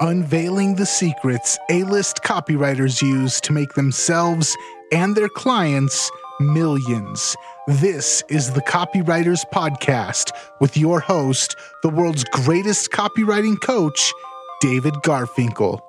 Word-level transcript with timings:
unveiling 0.00 0.76
the 0.76 0.86
secrets 0.86 1.58
A 1.70 1.82
list 1.84 2.22
copywriters 2.22 3.02
use 3.02 3.40
to 3.40 3.52
make 3.52 3.74
themselves 3.74 4.56
and 4.92 5.16
their 5.16 5.28
clients 5.28 6.10
millions. 6.40 7.34
This 7.66 8.22
is 8.28 8.52
the 8.52 8.62
Copywriters 8.62 9.44
Podcast 9.52 10.30
with 10.60 10.76
your 10.76 11.00
host, 11.00 11.56
the 11.82 11.88
world's 11.88 12.24
greatest 12.24 12.90
copywriting 12.90 13.60
coach, 13.60 14.12
David 14.60 14.94
Garfinkel. 15.04 15.80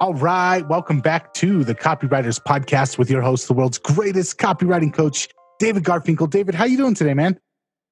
All 0.00 0.14
right, 0.14 0.66
welcome 0.66 1.00
back 1.00 1.32
to 1.34 1.62
the 1.62 1.74
Copywriters 1.74 2.40
Podcast 2.40 2.98
with 2.98 3.10
your 3.10 3.22
host, 3.22 3.46
the 3.46 3.54
world's 3.54 3.78
greatest 3.78 4.38
copywriting 4.38 4.92
coach, 4.92 5.28
David 5.58 5.84
Garfinkel. 5.84 6.28
David, 6.28 6.54
how 6.54 6.64
you 6.64 6.76
doing 6.76 6.94
today, 6.94 7.14
man? 7.14 7.38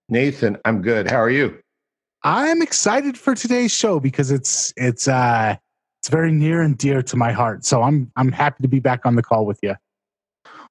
Nathan, 0.08 0.58
I'm 0.64 0.82
good. 0.82 1.08
How 1.10 1.20
are 1.20 1.30
you? 1.30 1.58
I'm 2.24 2.62
excited 2.62 3.16
for 3.16 3.34
today's 3.34 3.72
show 3.72 4.00
because 4.00 4.30
it's 4.30 4.72
it's 4.76 5.06
uh 5.06 5.56
it's 6.00 6.08
very 6.08 6.32
near 6.32 6.62
and 6.62 6.76
dear 6.76 7.02
to 7.02 7.16
my 7.16 7.32
heart. 7.32 7.64
So 7.64 7.82
I'm 7.82 8.10
I'm 8.16 8.32
happy 8.32 8.62
to 8.62 8.68
be 8.68 8.80
back 8.80 9.06
on 9.06 9.14
the 9.14 9.22
call 9.22 9.46
with 9.46 9.60
you. 9.62 9.76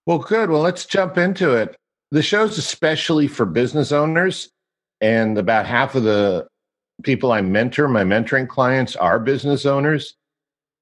Well, 0.05 0.19
good. 0.19 0.49
Well, 0.49 0.61
let's 0.61 0.85
jump 0.85 1.17
into 1.17 1.53
it. 1.53 1.75
The 2.11 2.21
show's 2.21 2.57
especially 2.57 3.27
for 3.27 3.45
business 3.45 3.91
owners, 3.91 4.49
and 5.01 5.37
about 5.37 5.65
half 5.65 5.95
of 5.95 6.03
the 6.03 6.47
people 7.03 7.31
I 7.31 7.41
mentor, 7.41 7.87
my 7.87 8.03
mentoring 8.03 8.47
clients, 8.47 8.95
are 8.95 9.19
business 9.19 9.65
owners. 9.65 10.15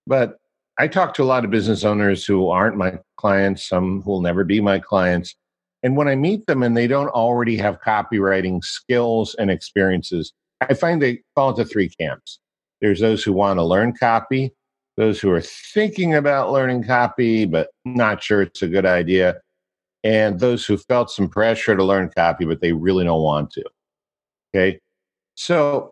But 0.07 0.37
I 0.77 0.87
talk 0.87 1.13
to 1.15 1.23
a 1.23 1.25
lot 1.25 1.45
of 1.45 1.51
business 1.51 1.83
owners 1.83 2.25
who 2.25 2.49
aren't 2.49 2.77
my 2.77 2.99
clients, 3.17 3.67
some 3.67 4.01
who 4.01 4.11
will 4.11 4.21
never 4.21 4.43
be 4.43 4.61
my 4.61 4.79
clients. 4.79 5.35
And 5.83 5.95
when 5.95 6.07
I 6.07 6.15
meet 6.15 6.45
them 6.47 6.63
and 6.63 6.75
they 6.75 6.87
don't 6.87 7.09
already 7.09 7.57
have 7.57 7.81
copywriting 7.81 8.63
skills 8.63 9.35
and 9.35 9.49
experiences, 9.51 10.33
I 10.61 10.73
find 10.73 11.01
they 11.01 11.21
fall 11.35 11.49
into 11.49 11.65
three 11.65 11.89
camps. 11.89 12.39
There's 12.81 12.99
those 12.99 13.23
who 13.23 13.33
want 13.33 13.57
to 13.57 13.63
learn 13.63 13.93
copy, 13.93 14.53
those 14.97 15.19
who 15.19 15.31
are 15.31 15.41
thinking 15.41 16.15
about 16.15 16.51
learning 16.51 16.83
copy, 16.83 17.45
but 17.45 17.69
not 17.83 18.23
sure 18.23 18.41
it's 18.41 18.61
a 18.61 18.67
good 18.67 18.85
idea, 18.85 19.41
and 20.03 20.39
those 20.39 20.65
who 20.65 20.77
felt 20.77 21.09
some 21.09 21.27
pressure 21.27 21.75
to 21.75 21.83
learn 21.83 22.09
copy, 22.15 22.45
but 22.45 22.61
they 22.61 22.73
really 22.73 23.03
don't 23.03 23.23
want 23.23 23.51
to. 23.51 23.63
Okay. 24.55 24.79
So 25.35 25.91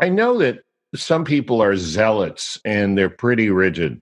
I 0.00 0.08
know 0.08 0.38
that 0.38 0.60
some 0.94 1.24
people 1.24 1.62
are 1.62 1.76
zealots 1.76 2.60
and 2.64 2.96
they're 2.96 3.10
pretty 3.10 3.50
rigid. 3.50 3.98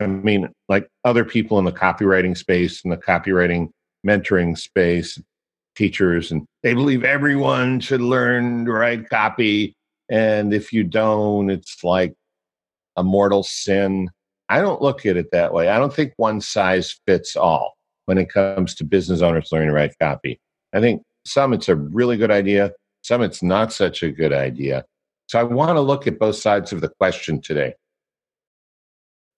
I 0.00 0.06
mean, 0.06 0.48
like 0.68 0.88
other 1.04 1.24
people 1.24 1.58
in 1.58 1.64
the 1.64 1.72
copywriting 1.72 2.36
space 2.36 2.82
and 2.84 2.92
the 2.92 2.96
copywriting 2.96 3.70
mentoring 4.06 4.58
space, 4.58 5.20
teachers, 5.74 6.30
and 6.30 6.46
they 6.62 6.74
believe 6.74 7.04
everyone 7.04 7.80
should 7.80 8.00
learn 8.00 8.64
to 8.66 8.72
write 8.72 9.08
copy. 9.08 9.74
And 10.10 10.52
if 10.52 10.72
you 10.72 10.84
don't, 10.84 11.50
it's 11.50 11.82
like 11.82 12.14
a 12.96 13.02
mortal 13.02 13.42
sin. 13.42 14.10
I 14.48 14.60
don't 14.60 14.82
look 14.82 15.06
at 15.06 15.16
it 15.16 15.30
that 15.32 15.54
way. 15.54 15.68
I 15.68 15.78
don't 15.78 15.94
think 15.94 16.12
one 16.16 16.40
size 16.40 16.98
fits 17.06 17.36
all 17.36 17.74
when 18.06 18.18
it 18.18 18.28
comes 18.28 18.74
to 18.74 18.84
business 18.84 19.22
owners 19.22 19.48
learning 19.52 19.68
to 19.68 19.74
write 19.74 19.98
copy. 20.00 20.38
I 20.74 20.80
think 20.80 21.02
some 21.24 21.52
it's 21.52 21.68
a 21.68 21.76
really 21.76 22.16
good 22.16 22.30
idea, 22.30 22.72
some 23.02 23.22
it's 23.22 23.42
not 23.42 23.72
such 23.72 24.02
a 24.02 24.10
good 24.10 24.32
idea. 24.32 24.84
So 25.28 25.38
I 25.38 25.44
want 25.44 25.76
to 25.76 25.80
look 25.80 26.06
at 26.06 26.18
both 26.18 26.36
sides 26.36 26.72
of 26.72 26.80
the 26.80 26.90
question 27.00 27.40
today. 27.40 27.74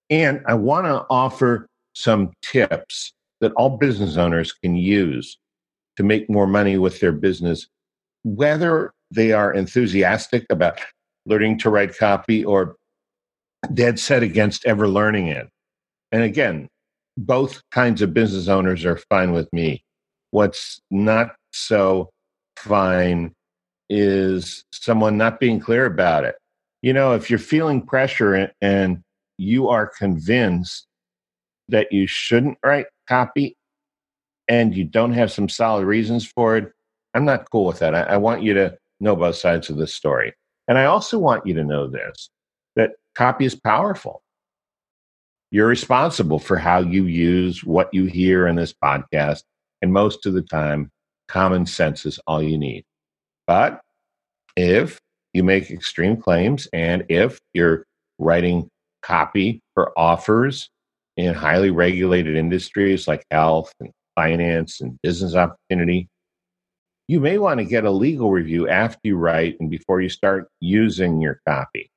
And 0.09 0.41
I 0.47 0.53
want 0.55 0.85
to 0.87 1.05
offer 1.09 1.67
some 1.93 2.31
tips 2.41 3.13
that 3.41 3.53
all 3.53 3.77
business 3.77 4.17
owners 4.17 4.51
can 4.51 4.75
use 4.75 5.37
to 5.97 6.03
make 6.03 6.29
more 6.29 6.47
money 6.47 6.77
with 6.77 6.99
their 6.99 7.11
business, 7.11 7.67
whether 8.23 8.93
they 9.11 9.31
are 9.31 9.53
enthusiastic 9.53 10.45
about 10.49 10.79
learning 11.25 11.57
to 11.59 11.69
write 11.69 11.97
copy 11.97 12.43
or 12.43 12.75
dead 13.73 13.99
set 13.99 14.23
against 14.23 14.65
ever 14.65 14.87
learning 14.87 15.27
it. 15.27 15.47
And 16.11 16.23
again, 16.23 16.67
both 17.17 17.61
kinds 17.71 18.01
of 18.01 18.13
business 18.13 18.47
owners 18.47 18.85
are 18.85 18.99
fine 19.09 19.31
with 19.31 19.51
me. 19.53 19.83
What's 20.31 20.81
not 20.91 21.35
so 21.51 22.09
fine 22.57 23.33
is 23.89 24.63
someone 24.73 25.17
not 25.17 25.39
being 25.39 25.59
clear 25.59 25.85
about 25.85 26.25
it. 26.25 26.35
You 26.81 26.93
know, 26.93 27.13
if 27.13 27.29
you're 27.29 27.39
feeling 27.39 27.81
pressure 27.81 28.51
and 28.61 29.01
you 29.37 29.67
are 29.69 29.87
convinced 29.87 30.85
that 31.69 31.91
you 31.91 32.07
shouldn't 32.07 32.57
write 32.63 32.85
copy 33.07 33.55
and 34.47 34.75
you 34.75 34.83
don't 34.83 35.13
have 35.13 35.31
some 35.31 35.49
solid 35.49 35.85
reasons 35.85 36.25
for 36.25 36.57
it, 36.57 36.71
I'm 37.13 37.25
not 37.25 37.49
cool 37.51 37.65
with 37.65 37.79
that. 37.79 37.95
I, 37.95 38.01
I 38.01 38.17
want 38.17 38.43
you 38.43 38.53
to 38.53 38.77
know 38.99 39.15
both 39.15 39.35
sides 39.35 39.69
of 39.69 39.77
the 39.77 39.87
story. 39.87 40.33
And 40.67 40.77
I 40.77 40.85
also 40.85 41.17
want 41.17 41.45
you 41.45 41.53
to 41.55 41.63
know 41.63 41.87
this 41.87 42.29
that 42.75 42.91
copy 43.15 43.45
is 43.45 43.55
powerful. 43.55 44.21
You're 45.51 45.67
responsible 45.67 46.39
for 46.39 46.57
how 46.57 46.79
you 46.79 47.05
use 47.05 47.63
what 47.63 47.93
you 47.93 48.05
hear 48.05 48.47
in 48.47 48.55
this 48.55 48.73
podcast. 48.73 49.43
And 49.81 49.93
most 49.93 50.25
of 50.25 50.33
the 50.33 50.41
time, 50.41 50.91
common 51.27 51.65
sense 51.65 52.05
is 52.05 52.19
all 52.27 52.43
you 52.43 52.57
need. 52.57 52.83
But 53.47 53.79
if 54.55 54.99
you 55.33 55.43
make 55.43 55.69
extreme 55.69 56.17
claims 56.17 56.67
and 56.73 57.05
if 57.09 57.39
you're 57.53 57.85
writing 58.19 58.69
copy 59.01 59.61
for 59.73 59.97
offers 59.97 60.69
in 61.17 61.33
highly 61.33 61.69
regulated 61.69 62.35
industries 62.35 63.07
like 63.07 63.23
health 63.31 63.71
and 63.79 63.91
finance 64.15 64.81
and 64.81 64.99
business 65.01 65.35
opportunity, 65.35 66.07
you 67.07 67.19
may 67.19 67.37
want 67.37 67.59
to 67.59 67.65
get 67.65 67.85
a 67.85 67.91
legal 67.91 68.31
review 68.31 68.67
after 68.67 68.99
you 69.03 69.17
write 69.17 69.57
and 69.59 69.69
before 69.69 70.01
you 70.01 70.09
start 70.09 70.49
using 70.59 71.21
your 71.21 71.39
copy. 71.47 71.91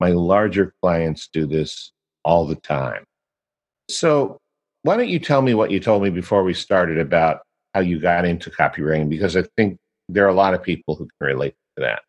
My 0.00 0.10
larger 0.10 0.74
clients 0.80 1.28
do 1.32 1.46
this 1.46 1.92
all 2.24 2.46
the 2.46 2.56
time. 2.56 3.04
So, 3.88 4.38
why 4.82 4.96
don't 4.96 5.08
you 5.08 5.18
tell 5.18 5.42
me 5.42 5.54
what 5.54 5.70
you 5.70 5.80
told 5.80 6.02
me 6.02 6.10
before 6.10 6.44
we 6.44 6.54
started 6.54 6.98
about 6.98 7.40
how 7.74 7.80
you 7.80 7.98
got 7.98 8.24
into 8.24 8.50
copywriting? 8.50 9.08
Because 9.08 9.36
I 9.36 9.44
think 9.56 9.78
there 10.08 10.24
are 10.24 10.28
a 10.28 10.34
lot 10.34 10.54
of 10.54 10.62
people 10.62 10.94
who 10.94 11.08
can 11.18 11.28
relate 11.28 11.54
to 11.76 11.82
that. 11.82 12.02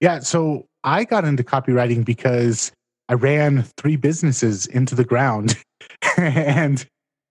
Yeah. 0.00 0.20
So, 0.20 0.66
I 0.84 1.04
got 1.04 1.24
into 1.24 1.42
copywriting 1.42 2.04
because 2.04 2.72
I 3.08 3.14
ran 3.14 3.64
three 3.76 3.96
businesses 3.96 4.66
into 4.66 4.94
the 4.94 5.04
ground. 5.04 5.56
and 6.16 6.84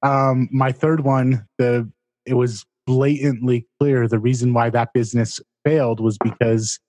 um, 0.03 0.49
my 0.51 0.71
third 0.71 1.01
one, 1.01 1.45
the 1.57 1.89
it 2.25 2.35
was 2.35 2.65
blatantly 2.85 3.67
clear 3.79 4.07
the 4.07 4.19
reason 4.19 4.53
why 4.53 4.69
that 4.69 4.93
business 4.93 5.39
failed 5.65 5.99
was 5.99 6.17
because 6.17 6.79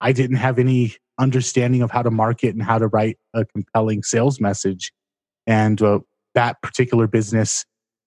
I 0.00 0.12
didn't 0.12 0.36
have 0.36 0.58
any 0.58 0.94
understanding 1.18 1.82
of 1.82 1.90
how 1.90 2.02
to 2.02 2.10
market 2.10 2.54
and 2.54 2.62
how 2.62 2.78
to 2.78 2.88
write 2.88 3.18
a 3.34 3.44
compelling 3.44 4.02
sales 4.02 4.40
message. 4.40 4.92
And 5.46 5.80
uh, 5.82 6.00
that 6.34 6.60
particular 6.62 7.06
business, 7.06 7.64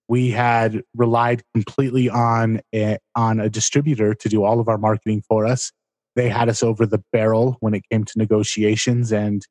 we 0.08 0.32
had 0.32 0.82
relied 0.96 1.44
completely 1.54 2.10
on 2.10 2.62
a, 2.74 2.98
on 3.16 3.40
a 3.40 3.50
distributor 3.50 4.14
to 4.16 4.30
do 4.30 4.44
all 4.44 4.60
of 4.60 4.68
our 4.68 4.78
marketing 4.78 5.24
for 5.28 5.46
us. 5.46 5.72
They 6.16 6.30
had 6.30 6.50
us 6.50 6.64
over 6.64 6.86
the 6.86 7.04
barrel 7.12 7.58
when 7.60 7.74
it 7.74 7.84
came 7.92 8.06
to 8.06 8.14
negotiations, 8.18 9.12
and 9.12 9.42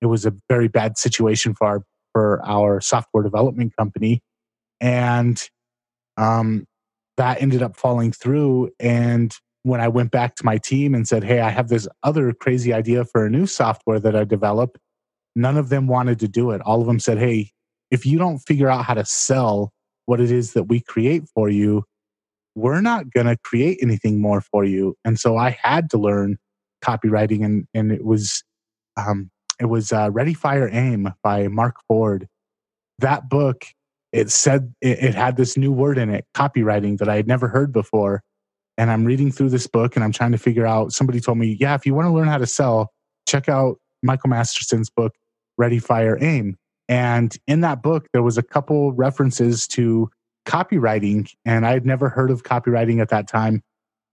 it 0.00 0.06
was 0.06 0.26
a 0.26 0.34
very 0.48 0.68
bad 0.68 0.98
situation 0.98 1.54
for 1.54 1.66
our 1.66 1.82
for 2.12 2.42
our 2.44 2.80
software 2.80 3.22
development 3.22 3.72
company. 3.78 4.20
And 4.80 5.42
um, 6.16 6.66
that 7.16 7.40
ended 7.40 7.62
up 7.62 7.76
falling 7.76 8.12
through. 8.12 8.70
And 8.80 9.34
when 9.62 9.80
I 9.80 9.88
went 9.88 10.10
back 10.10 10.36
to 10.36 10.44
my 10.44 10.58
team 10.58 10.94
and 10.94 11.06
said, 11.06 11.24
Hey, 11.24 11.40
I 11.40 11.50
have 11.50 11.68
this 11.68 11.86
other 12.02 12.32
crazy 12.32 12.72
idea 12.72 13.04
for 13.04 13.26
a 13.26 13.30
new 13.30 13.46
software 13.46 14.00
that 14.00 14.16
I 14.16 14.24
developed, 14.24 14.78
none 15.36 15.56
of 15.56 15.68
them 15.68 15.86
wanted 15.86 16.18
to 16.20 16.28
do 16.28 16.50
it. 16.50 16.60
All 16.62 16.80
of 16.80 16.86
them 16.86 16.98
said, 17.00 17.18
Hey, 17.18 17.52
if 17.90 18.06
you 18.06 18.18
don't 18.18 18.38
figure 18.38 18.68
out 18.68 18.84
how 18.84 18.94
to 18.94 19.04
sell 19.04 19.72
what 20.06 20.20
it 20.20 20.30
is 20.30 20.54
that 20.54 20.64
we 20.64 20.80
create 20.80 21.24
for 21.34 21.48
you, 21.48 21.84
we're 22.54 22.80
not 22.80 23.10
going 23.10 23.26
to 23.26 23.36
create 23.36 23.78
anything 23.82 24.20
more 24.20 24.40
for 24.40 24.64
you. 24.64 24.96
And 25.04 25.18
so 25.18 25.36
I 25.36 25.50
had 25.50 25.90
to 25.90 25.98
learn 25.98 26.38
copywriting, 26.84 27.44
and, 27.44 27.66
and 27.74 27.92
it 27.92 28.04
was 28.04 28.42
um, 28.96 29.30
it 29.60 29.66
was 29.66 29.92
uh, 29.92 30.10
Ready 30.10 30.34
Fire 30.34 30.68
Aim 30.72 31.12
by 31.22 31.48
Mark 31.48 31.76
Ford. 31.86 32.26
That 32.98 33.28
book 33.28 33.64
it 34.12 34.30
said 34.30 34.74
it, 34.80 34.98
it 34.98 35.14
had 35.14 35.36
this 35.36 35.56
new 35.56 35.72
word 35.72 35.98
in 35.98 36.10
it, 36.10 36.26
copywriting, 36.34 36.98
that 36.98 37.08
I 37.08 37.16
had 37.16 37.26
never 37.26 37.48
heard 37.48 37.72
before 37.72 38.22
and 38.80 38.90
I'm 38.90 39.04
reading 39.04 39.30
through 39.30 39.50
this 39.50 39.66
book 39.66 39.94
and 39.94 40.02
I'm 40.02 40.10
trying 40.10 40.32
to 40.32 40.38
figure 40.38 40.66
out. 40.66 40.92
Somebody 40.92 41.20
told 41.20 41.36
me, 41.36 41.58
yeah, 41.60 41.74
if 41.74 41.84
you 41.84 41.92
want 41.92 42.06
to 42.06 42.12
learn 42.12 42.28
how 42.28 42.38
to 42.38 42.46
sell, 42.46 42.94
check 43.28 43.46
out 43.46 43.76
Michael 44.02 44.30
Masterson's 44.30 44.88
book, 44.88 45.12
Ready, 45.58 45.78
Fire, 45.78 46.16
Aim. 46.22 46.56
And 46.88 47.36
in 47.46 47.60
that 47.60 47.82
book, 47.82 48.08
there 48.14 48.22
was 48.22 48.38
a 48.38 48.42
couple 48.42 48.92
references 48.92 49.68
to 49.68 50.08
copywriting, 50.46 51.30
and 51.44 51.66
I 51.66 51.72
had 51.72 51.84
never 51.84 52.08
heard 52.08 52.30
of 52.30 52.42
copywriting 52.42 53.02
at 53.02 53.10
that 53.10 53.28
time, 53.28 53.62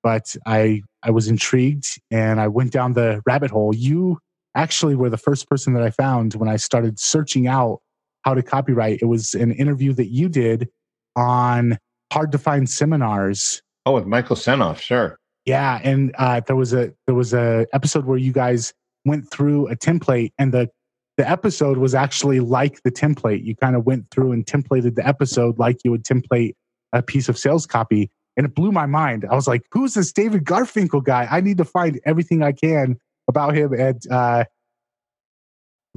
but 0.04 0.36
I 0.46 0.82
I 1.02 1.12
was 1.12 1.30
intrigued 1.30 2.02
and 2.12 2.42
I 2.42 2.50
went 2.50 2.74
down 2.74 2.92
the 2.92 3.22
rabbit 3.26 3.52
hole. 3.52 3.74
You 3.74 4.20
actually 4.54 4.96
were 4.96 5.10
the 5.10 5.18
first 5.18 5.50
person 5.50 5.76
that 5.76 5.84
I 5.84 5.92
found 5.92 6.34
when 6.34 6.50
I 6.50 6.58
started 6.58 7.00
searching 7.00 7.48
out 7.48 7.80
how 8.24 8.34
to 8.34 8.44
copyright. 8.44 9.00
It 9.02 9.06
was 9.06 9.34
an 9.34 9.52
interview 9.52 9.94
that 9.94 10.08
you 10.08 10.30
did 10.30 10.70
on 11.16 11.78
hard 12.12 12.32
to 12.32 12.38
find 12.38 12.70
seminars 12.70 13.62
Oh, 13.86 13.94
with 13.94 14.06
Michael 14.06 14.36
Senoff, 14.36 14.80
sure. 14.80 15.18
Yeah, 15.46 15.80
and 15.82 16.14
uh, 16.18 16.42
there 16.42 16.58
was 16.58 16.74
a 16.74 16.92
there 17.06 17.16
was 17.16 17.34
a 17.34 17.66
episode 17.72 18.06
where 18.06 18.18
you 18.18 18.34
guys 18.34 18.74
went 19.06 19.32
through 19.32 19.70
a 19.70 19.78
template 19.78 20.34
and 20.38 20.54
the 20.54 20.70
the 21.16 21.28
episode 21.28 21.78
was 21.78 21.96
actually 21.96 22.42
like 22.42 22.84
the 22.84 22.92
template. 22.92 23.46
You 23.46 23.56
kind 23.56 23.78
of 23.78 23.86
went 23.86 24.12
through 24.12 24.34
and 24.34 24.46
templated 24.46 24.96
the 24.96 25.08
episode 25.08 25.58
like 25.58 25.78
you 25.86 25.92
would 25.92 26.04
template 26.04 26.54
a 26.92 27.02
piece 27.02 27.30
of 27.30 27.38
sales 27.38 27.66
copy. 27.66 28.12
And 28.36 28.46
it 28.46 28.54
blew 28.54 28.72
my 28.74 28.86
mind. 28.86 29.26
I 29.32 29.36
was 29.36 29.48
like, 29.48 29.64
who's 29.72 29.94
this 29.94 30.12
David 30.12 30.44
Garfinkel 30.44 31.04
guy? 31.04 31.28
I 31.32 31.40
need 31.42 31.58
to 31.58 31.66
find 31.66 32.00
everything 32.06 32.44
I 32.44 32.52
can 32.52 32.98
about 33.30 33.56
him. 33.56 33.74
And 33.74 34.00
uh, 34.12 34.44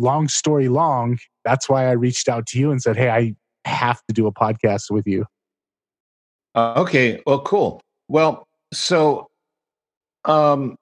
long 0.01 0.29
story 0.29 0.69
long, 0.69 1.19
that's 1.45 1.69
why 1.69 1.87
I 1.87 1.93
reached 1.93 2.29
out 2.29 2.47
to 2.49 2.59
you 2.59 2.71
and 2.71 2.83
said, 2.83 2.97
hey, 2.97 3.11
I 3.11 3.35
have 3.69 4.01
to 4.09 4.15
do 4.15 4.27
a 4.27 4.33
podcast 4.33 4.91
with 4.91 5.07
you. 5.07 5.27
Uh, 6.55 6.75
okay. 6.77 7.23
Well, 7.27 7.43
cool. 7.43 7.81
Well, 8.09 8.47
so 8.73 9.29
um, 10.25 10.77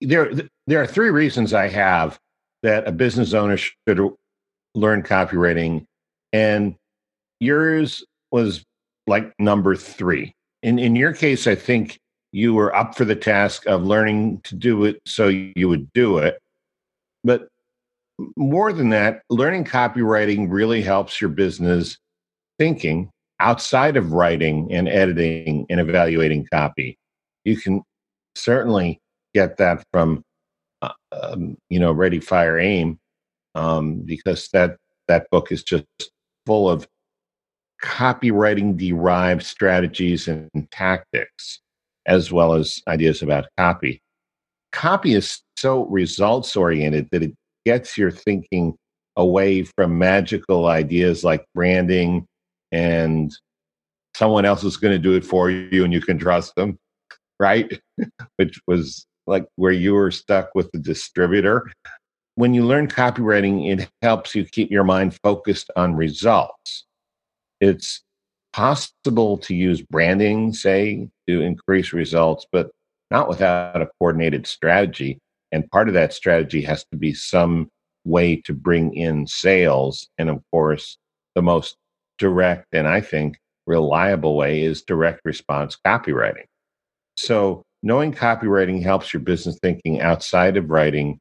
there, 0.00 0.32
there 0.66 0.80
are 0.80 0.86
three 0.86 1.10
reasons 1.10 1.52
I 1.52 1.68
have 1.68 2.18
that 2.62 2.86
a 2.86 2.92
business 2.92 3.34
owner 3.34 3.56
should 3.56 4.00
learn 4.74 5.02
copywriting, 5.02 5.84
and 6.32 6.76
yours 7.40 8.04
was 8.30 8.64
like 9.06 9.32
number 9.38 9.76
three. 9.76 10.32
In 10.62 10.78
in 10.78 10.96
your 10.96 11.12
case, 11.12 11.46
I 11.46 11.54
think 11.54 11.98
you 12.30 12.54
were 12.54 12.74
up 12.74 12.94
for 12.96 13.04
the 13.04 13.16
task 13.16 13.66
of 13.66 13.84
learning 13.84 14.40
to 14.44 14.54
do 14.54 14.84
it, 14.84 15.00
so 15.06 15.28
you 15.28 15.68
would 15.68 15.92
do 15.92 16.18
it. 16.18 16.38
But 17.24 17.48
more 18.36 18.72
than 18.72 18.90
that, 18.90 19.22
learning 19.30 19.64
copywriting 19.64 20.46
really 20.50 20.82
helps 20.82 21.20
your 21.20 21.30
business 21.30 21.98
thinking 22.58 23.10
outside 23.40 23.96
of 23.96 24.12
writing 24.12 24.72
and 24.72 24.88
editing 24.88 25.66
and 25.68 25.80
evaluating 25.80 26.46
copy. 26.52 26.96
You 27.44 27.56
can 27.56 27.82
certainly 28.36 29.00
get 29.34 29.56
that 29.56 29.84
from 29.92 30.22
uh, 30.82 30.92
um, 31.12 31.56
you 31.68 31.78
know 31.78 31.92
ready 31.92 32.20
fire 32.20 32.58
aim 32.58 32.98
um, 33.54 34.00
because 34.00 34.48
that 34.52 34.76
that 35.08 35.28
book 35.30 35.50
is 35.52 35.62
just 35.62 35.84
full 36.46 36.68
of 36.68 36.86
copywriting 37.82 38.76
derived 38.76 39.42
strategies 39.42 40.28
and 40.28 40.48
tactics 40.70 41.60
as 42.06 42.30
well 42.30 42.54
as 42.54 42.80
ideas 42.86 43.22
about 43.22 43.46
copy 43.56 44.00
copy 44.72 45.14
is 45.14 45.40
so 45.58 45.86
results 45.86 46.56
oriented 46.56 47.08
that 47.12 47.22
it 47.22 47.32
gets 47.64 47.96
your 47.96 48.10
thinking 48.10 48.74
away 49.16 49.62
from 49.62 49.98
magical 49.98 50.66
ideas 50.66 51.22
like 51.22 51.44
branding 51.54 52.26
and 52.72 53.32
someone 54.14 54.44
else 54.44 54.64
is 54.64 54.76
going 54.76 54.92
to 54.92 54.98
do 54.98 55.14
it 55.14 55.24
for 55.24 55.50
you 55.50 55.84
and 55.84 55.92
you 55.92 56.00
can 56.00 56.18
trust 56.18 56.54
them 56.56 56.78
right 57.38 57.80
which 58.36 58.60
was 58.66 59.06
like 59.26 59.46
where 59.56 59.72
you 59.72 59.94
were 59.94 60.10
stuck 60.10 60.50
with 60.54 60.70
the 60.72 60.78
distributor. 60.78 61.70
When 62.34 62.54
you 62.54 62.64
learn 62.64 62.88
copywriting, 62.88 63.70
it 63.70 63.88
helps 64.00 64.34
you 64.34 64.44
keep 64.44 64.70
your 64.70 64.84
mind 64.84 65.16
focused 65.22 65.70
on 65.76 65.94
results. 65.94 66.84
It's 67.60 68.02
possible 68.52 69.38
to 69.38 69.54
use 69.54 69.82
branding, 69.82 70.52
say, 70.52 71.08
to 71.28 71.40
increase 71.40 71.92
results, 71.92 72.46
but 72.50 72.70
not 73.12 73.28
without 73.28 73.82
a 73.82 73.88
coordinated 73.98 74.46
strategy. 74.46 75.18
And 75.52 75.70
part 75.70 75.86
of 75.86 75.94
that 75.94 76.14
strategy 76.14 76.62
has 76.62 76.84
to 76.90 76.96
be 76.96 77.12
some 77.12 77.68
way 78.04 78.36
to 78.46 78.54
bring 78.54 78.94
in 78.94 79.26
sales. 79.26 80.08
And 80.18 80.30
of 80.30 80.42
course, 80.50 80.96
the 81.34 81.42
most 81.42 81.76
direct 82.18 82.66
and 82.72 82.88
I 82.88 83.02
think 83.02 83.36
reliable 83.66 84.34
way 84.34 84.62
is 84.62 84.82
direct 84.82 85.20
response 85.24 85.76
copywriting. 85.86 86.46
So 87.16 87.62
knowing 87.82 88.14
copywriting 88.14 88.82
helps 88.82 89.12
your 89.12 89.20
business 89.20 89.58
thinking 89.60 90.00
outside 90.00 90.56
of 90.56 90.70
writing, 90.70 91.20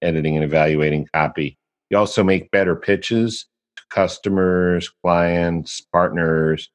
editing, 0.00 0.36
and 0.36 0.44
evaluating 0.44 1.08
copy. 1.12 1.56
You 1.90 1.98
also 1.98 2.22
make 2.22 2.50
better 2.52 2.76
pitches 2.76 3.46
to 3.76 3.82
customers, 3.90 4.90
clients, 5.04 5.82
partners, 5.92 6.70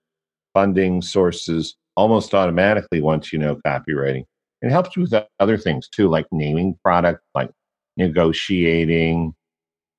funding 0.53 1.01
sources 1.01 1.75
almost 1.95 2.33
automatically 2.33 3.01
once 3.01 3.31
you 3.31 3.39
know 3.39 3.55
copywriting. 3.65 4.25
It 4.61 4.71
helps 4.71 4.95
you 4.95 5.03
with 5.03 5.13
other 5.39 5.57
things 5.57 5.87
too, 5.87 6.09
like 6.09 6.25
naming 6.31 6.77
product, 6.83 7.21
like 7.35 7.51
negotiating, 7.95 9.33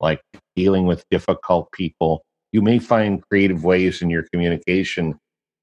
like 0.01 0.21
dealing 0.57 0.87
with 0.87 1.05
difficult 1.11 1.71
people. 1.73 2.23
You 2.53 2.63
may 2.63 2.79
find 2.79 3.23
creative 3.29 3.65
ways 3.65 4.03
in 4.03 4.11
your 4.11 4.25
communication 4.33 5.19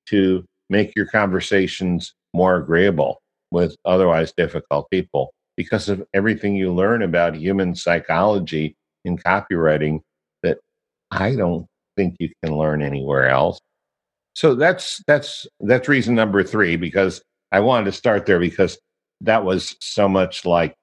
to 0.08 0.46
make 0.70 0.96
your 0.96 1.08
conversations 1.08 2.14
more 2.34 2.58
agreeable 2.58 3.22
with 3.52 3.76
otherwise 3.86 4.34
difficult 4.36 4.90
people 4.92 5.34
because 5.58 5.90
of 5.90 6.06
everything 6.14 6.56
you 6.56 6.74
learn 6.74 7.02
about 7.02 7.36
human 7.36 7.76
psychology 7.76 8.76
in 9.06 9.18
copywriting 9.18 10.02
that 10.44 10.58
I 11.12 11.36
don't 11.36 11.66
think 11.96 12.16
you 12.20 12.30
can 12.44 12.58
learn 12.58 12.82
anywhere 12.82 13.30
else. 13.30 13.60
So 14.34 14.54
that's 14.54 15.02
that's 15.08 15.48
that's 15.62 15.88
reason 15.88 16.14
number 16.14 16.44
3 16.44 16.76
because 16.76 17.22
I 17.52 17.60
wanted 17.60 17.86
to 17.86 17.92
start 17.92 18.26
there 18.26 18.40
because 18.40 18.78
that 19.22 19.46
was 19.46 19.76
so 19.80 20.08
much 20.08 20.46
like 20.46 20.76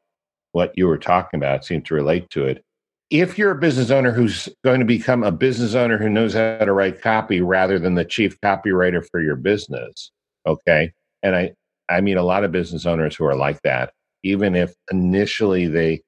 what 0.52 0.72
you 0.76 0.86
were 0.86 0.98
talking 0.98 1.38
about 1.38 1.60
it 1.60 1.64
seemed 1.64 1.86
to 1.86 1.94
relate 1.94 2.30
to 2.30 2.46
it. 2.46 2.64
If 3.10 3.36
you're 3.36 3.50
a 3.50 3.58
business 3.58 3.90
owner 3.90 4.10
who's 4.10 4.48
going 4.64 4.80
to 4.80 4.86
become 4.86 5.22
a 5.22 5.32
business 5.32 5.74
owner 5.74 5.98
who 5.98 6.08
knows 6.08 6.32
how 6.32 6.58
to 6.58 6.72
write 6.72 7.02
copy 7.02 7.40
rather 7.42 7.78
than 7.78 7.94
the 7.94 8.04
chief 8.04 8.40
copywriter 8.40 9.06
for 9.10 9.20
your 9.20 9.36
business, 9.36 10.10
okay? 10.46 10.92
And 11.22 11.36
I 11.36 11.52
I 11.88 12.00
mean 12.00 12.16
a 12.16 12.22
lot 12.22 12.44
of 12.44 12.52
business 12.52 12.86
owners 12.86 13.14
who 13.14 13.24
are 13.24 13.36
like 13.36 13.60
that. 13.62 13.92
Even 14.22 14.54
if 14.54 14.74
initially 14.90 15.66
they 15.66 16.02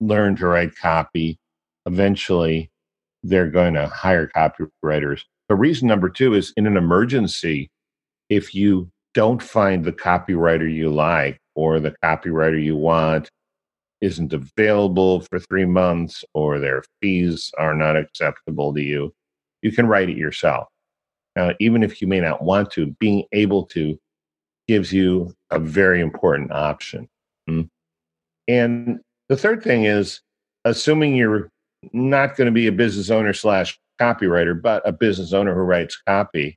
learn 0.00 0.36
to 0.36 0.46
write 0.46 0.76
copy, 0.76 1.38
eventually 1.86 2.70
they're 3.22 3.50
going 3.50 3.74
to 3.74 3.86
hire 3.86 4.28
copywriters. 4.28 5.22
The 5.48 5.54
reason 5.54 5.88
number 5.88 6.08
two 6.08 6.34
is 6.34 6.52
in 6.56 6.66
an 6.66 6.76
emergency, 6.76 7.70
if 8.28 8.54
you 8.54 8.90
don't 9.18 9.42
find 9.42 9.84
the 9.84 9.92
copywriter 9.92 10.72
you 10.72 10.88
like 10.88 11.40
or 11.56 11.80
the 11.80 11.92
copywriter 12.04 12.62
you 12.62 12.76
want 12.76 13.28
isn't 14.00 14.32
available 14.32 15.22
for 15.22 15.40
three 15.40 15.64
months 15.64 16.24
or 16.34 16.60
their 16.60 16.84
fees 17.02 17.50
are 17.58 17.74
not 17.74 17.96
acceptable 17.96 18.72
to 18.72 18.80
you, 18.80 19.12
you 19.60 19.72
can 19.72 19.88
write 19.88 20.08
it 20.08 20.16
yourself. 20.16 20.68
Now, 21.34 21.50
even 21.58 21.82
if 21.82 22.00
you 22.00 22.06
may 22.06 22.20
not 22.20 22.42
want 22.44 22.70
to, 22.72 22.94
being 23.00 23.24
able 23.32 23.64
to 23.66 23.98
gives 24.68 24.92
you 24.92 25.34
a 25.50 25.58
very 25.58 26.00
important 26.00 26.52
option. 26.52 27.08
Hmm? 27.48 27.62
And 28.46 29.00
the 29.28 29.36
third 29.36 29.64
thing 29.64 29.84
is 29.84 30.20
assuming 30.64 31.16
you're 31.16 31.50
not 31.92 32.36
going 32.36 32.46
to 32.46 32.52
be 32.52 32.68
a 32.68 32.72
business 32.72 33.10
owner 33.10 33.32
slash 33.32 33.80
copywriter, 34.00 34.62
but 34.62 34.86
a 34.86 34.92
business 34.92 35.32
owner 35.32 35.54
who 35.56 35.62
writes 35.62 36.00
copy, 36.06 36.56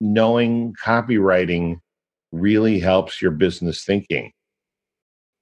knowing 0.00 0.74
copywriting 0.82 1.78
really 2.32 2.78
helps 2.78 3.20
your 3.20 3.30
business 3.30 3.84
thinking. 3.84 4.32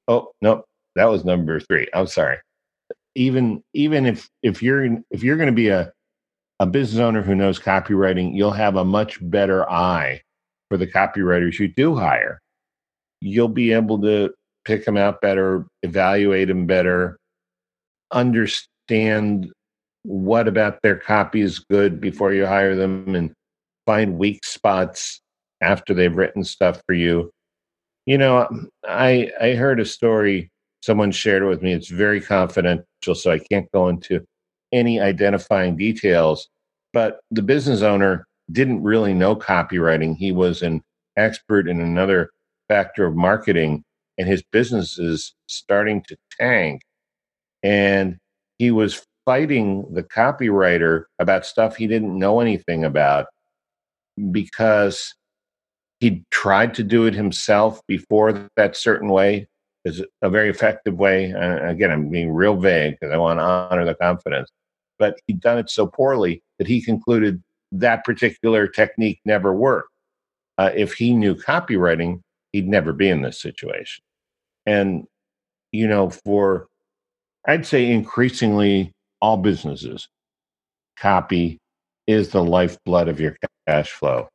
Oh, 0.09 0.31
no, 0.41 0.65
that 0.95 1.07
was 1.07 1.25
number 1.25 1.61
three. 1.61 1.89
I'm 1.95 2.07
sorry. 2.07 2.39
Even 3.15 3.63
even 3.73 4.07
if 4.07 4.29
if 4.43 4.63
you're 4.63 4.99
if 5.11 5.23
you're 5.23 5.37
going 5.37 5.49
to 5.49 5.53
be 5.53 5.69
a 5.69 5.93
a 6.61 6.67
business 6.67 7.01
owner 7.01 7.23
who 7.23 7.35
knows 7.35 7.59
copywriting, 7.59 8.35
you'll 8.35 8.51
have 8.51 8.77
a 8.77 8.85
much 8.85 9.19
better 9.31 9.69
eye 9.71 10.21
for 10.69 10.77
the 10.77 10.87
copywriters 10.87 11.59
you 11.59 11.69
do 11.69 11.97
hire. 11.97 12.41
You'll 13.21 13.49
be 13.49 13.73
able 13.73 14.01
to 14.03 14.33
pick 14.65 14.85
them 14.85 14.97
out 14.97 15.21
better, 15.21 15.67
evaluate 15.83 16.49
them 16.49 16.67
better, 16.67 17.19
understand 18.13 19.51
what 20.03 20.49
about 20.49 20.81
their 20.83 20.97
copy 20.97 21.41
is 21.41 21.59
good 21.59 22.01
before 22.01 22.33
you 22.33 22.47
hire 22.47 22.75
them, 22.75 23.15
and 23.15 23.33
find 23.87 24.19
weak 24.19 24.45
spots 24.45 25.21
after 25.63 25.95
they've 25.95 26.17
written 26.17 26.45
stuff 26.45 26.83
for 26.87 26.95
you. 26.95 27.31
You 28.05 28.19
know, 28.19 28.49
I 28.85 29.31
I 29.41 29.55
heard 29.55 29.81
a 29.81 29.85
story 29.85 30.51
someone 30.83 31.11
shared 31.11 31.43
it 31.43 31.47
with 31.47 31.63
me. 31.63 31.73
It's 31.73 31.89
very 31.89 32.21
confidential, 32.21 33.15
so 33.15 33.33
I 33.33 33.39
can't 33.39 33.71
go 33.73 33.89
into 33.89 34.25
any 34.73 35.01
identifying 35.01 35.77
details. 35.77 36.49
But 36.93 37.21
the 37.31 37.43
business 37.43 37.83
owner 37.83 38.27
didn't 38.53 38.83
really 38.83 39.15
know 39.15 39.35
copywriting. 39.35 40.17
He 40.17 40.33
was 40.33 40.63
an 40.63 40.83
expert 41.17 41.69
in 41.69 41.81
another 41.81 42.31
factor 42.69 43.07
of 43.07 43.17
marketing, 43.17 43.83
and 44.19 44.29
his 44.29 44.43
business 44.53 44.99
is 44.99 45.35
starting 45.49 46.03
to 46.09 46.17
tank. 46.39 46.83
And 47.63 48.19
he 48.59 48.71
was 48.71 49.05
fighting 49.25 49.85
the 49.93 50.05
copywriter 50.05 51.05
about 51.19 51.45
stuff 51.45 51.77
he 51.77 51.89
didn't 51.89 52.17
know 52.17 52.41
anything 52.41 52.85
about 52.85 53.27
because 54.31 55.15
he 56.01 56.25
tried 56.31 56.75
to 56.75 56.83
do 56.83 57.07
it 57.07 57.15
himself 57.15 57.81
before 57.87 58.49
that 58.57 58.77
certain 58.77 59.09
way 59.09 59.49
is 59.85 60.03
a 60.23 60.29
very 60.29 60.51
effective 60.51 60.95
way. 60.95 61.27
And 61.31 61.69
again, 61.71 61.91
I'm 61.91 62.11
being 62.11 62.31
real 62.31 62.57
vague 62.57 62.97
because 63.01 63.15
I 63.15 63.19
want 63.19 63.39
to 63.39 63.45
honor 63.45 63.85
the 63.85 63.95
confidence. 63.95 64.51
But 64.99 65.19
he'd 65.27 65.41
done 65.41 65.59
it 65.59 65.71
so 65.71 65.87
poorly 65.87 66.43
that 66.59 66.67
he 66.67 66.83
concluded 66.83 67.43
that 67.73 68.05
particular 68.05 68.67
technique 68.67 69.21
never 69.25 69.55
worked. 69.55 69.91
Uh, 70.59 70.71
if 70.75 70.95
he 70.95 71.13
knew 71.13 71.35
copywriting, 71.35 72.21
he'd 72.53 72.69
never 72.69 72.93
be 72.93 73.09
in 73.09 73.23
this 73.23 73.41
situation. 73.41 74.03
And 74.65 75.05
you 75.73 75.87
know, 75.87 76.11
for 76.11 76.69
I'd 77.47 77.67
say 77.67 77.91
increasingly 77.91 78.93
all 79.21 79.37
businesses, 79.37 80.09
copy 80.99 81.59
is 82.07 82.31
the 82.31 82.43
lifeblood 82.43 83.09
of 83.09 83.21
your 83.21 83.37
cash 83.67 83.91
flow. 83.91 84.29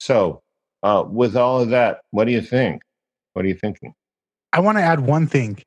So, 0.00 0.40
uh, 0.82 1.04
with 1.08 1.36
all 1.36 1.60
of 1.60 1.70
that, 1.70 2.00
what 2.10 2.24
do 2.26 2.32
you 2.32 2.40
think? 2.40 2.82
What 3.32 3.44
are 3.44 3.48
you 3.48 3.54
thinking? 3.54 3.94
I 4.52 4.60
want 4.60 4.78
to 4.78 4.82
add 4.82 5.00
one 5.00 5.26
thing 5.26 5.62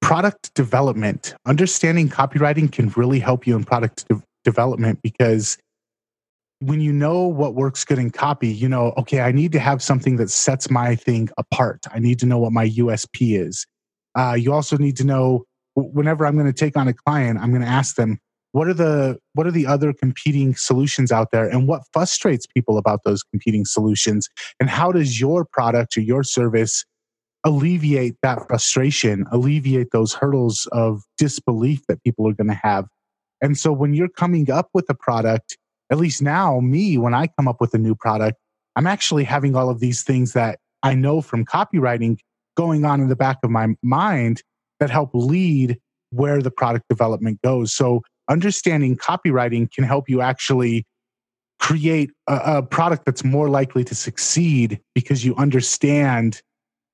product 0.00 0.52
development. 0.54 1.34
Understanding 1.46 2.08
copywriting 2.08 2.70
can 2.70 2.88
really 2.90 3.20
help 3.20 3.46
you 3.46 3.56
in 3.56 3.64
product 3.64 4.06
de- 4.08 4.22
development 4.44 5.00
because 5.02 5.56
when 6.58 6.80
you 6.80 6.92
know 6.92 7.22
what 7.22 7.54
works 7.54 7.84
good 7.84 7.98
in 7.98 8.10
copy, 8.10 8.48
you 8.48 8.68
know, 8.68 8.92
okay, 8.96 9.20
I 9.20 9.32
need 9.32 9.52
to 9.52 9.58
have 9.58 9.82
something 9.82 10.16
that 10.16 10.30
sets 10.30 10.70
my 10.70 10.94
thing 10.94 11.28
apart. 11.38 11.86
I 11.92 11.98
need 11.98 12.18
to 12.20 12.26
know 12.26 12.38
what 12.38 12.52
my 12.52 12.68
USP 12.68 13.40
is. 13.40 13.66
Uh, 14.16 14.34
you 14.38 14.52
also 14.52 14.76
need 14.76 14.96
to 14.98 15.04
know 15.04 15.44
whenever 15.74 16.26
I'm 16.26 16.34
going 16.34 16.46
to 16.46 16.52
take 16.52 16.76
on 16.76 16.86
a 16.86 16.92
client, 16.92 17.38
I'm 17.40 17.50
going 17.50 17.62
to 17.62 17.68
ask 17.68 17.96
them, 17.96 18.18
what 18.52 18.68
are 18.68 18.74
the 18.74 19.18
what 19.34 19.46
are 19.46 19.50
the 19.50 19.66
other 19.66 19.92
competing 19.92 20.54
solutions 20.54 21.10
out 21.10 21.30
there? 21.32 21.48
And 21.48 21.66
what 21.66 21.82
frustrates 21.92 22.46
people 22.46 22.78
about 22.78 23.00
those 23.04 23.22
competing 23.22 23.64
solutions? 23.64 24.28
And 24.60 24.70
how 24.70 24.92
does 24.92 25.20
your 25.20 25.44
product 25.44 25.96
or 25.96 26.00
your 26.00 26.22
service 26.22 26.84
alleviate 27.44 28.14
that 28.22 28.46
frustration 28.46 29.24
alleviate 29.32 29.88
those 29.90 30.14
hurdles 30.14 30.68
of 30.70 31.02
disbelief 31.18 31.80
that 31.88 32.02
people 32.04 32.28
are 32.28 32.34
going 32.34 32.48
to 32.48 32.60
have? 32.62 32.86
And 33.40 33.58
so 33.58 33.72
when 33.72 33.94
you're 33.94 34.08
coming 34.08 34.50
up 34.50 34.68
with 34.74 34.88
a 34.88 34.94
product 34.94 35.56
at 35.90 35.98
least 35.98 36.22
now 36.22 36.58
me 36.60 36.96
when 36.96 37.12
i 37.12 37.26
come 37.26 37.46
up 37.46 37.60
with 37.60 37.74
a 37.74 37.78
new 37.78 37.94
product 37.94 38.38
i'm 38.76 38.86
actually 38.86 39.24
having 39.24 39.54
all 39.54 39.68
of 39.68 39.78
these 39.78 40.02
things 40.02 40.32
that 40.32 40.58
i 40.82 40.94
know 40.94 41.20
from 41.20 41.44
copywriting 41.44 42.16
going 42.56 42.84
on 42.84 43.00
in 43.00 43.08
the 43.08 43.16
back 43.16 43.38
of 43.42 43.50
my 43.50 43.68
mind 43.82 44.42
that 44.80 44.90
help 44.90 45.10
lead 45.12 45.78
where 46.10 46.42
the 46.42 46.50
product 46.50 46.84
development 46.88 47.40
goes. 47.42 47.72
So 47.72 48.02
understanding 48.28 48.96
copywriting 48.96 49.70
can 49.70 49.84
help 49.84 50.08
you 50.08 50.20
actually 50.20 50.86
create 51.58 52.10
a, 52.28 52.40
a, 52.44 52.62
product 52.62 53.04
that's 53.04 53.22
more 53.22 53.48
likely 53.48 53.84
to 53.84 53.94
succeed 53.94 54.80
because 54.94 55.24
you 55.24 55.34
understand 55.36 56.42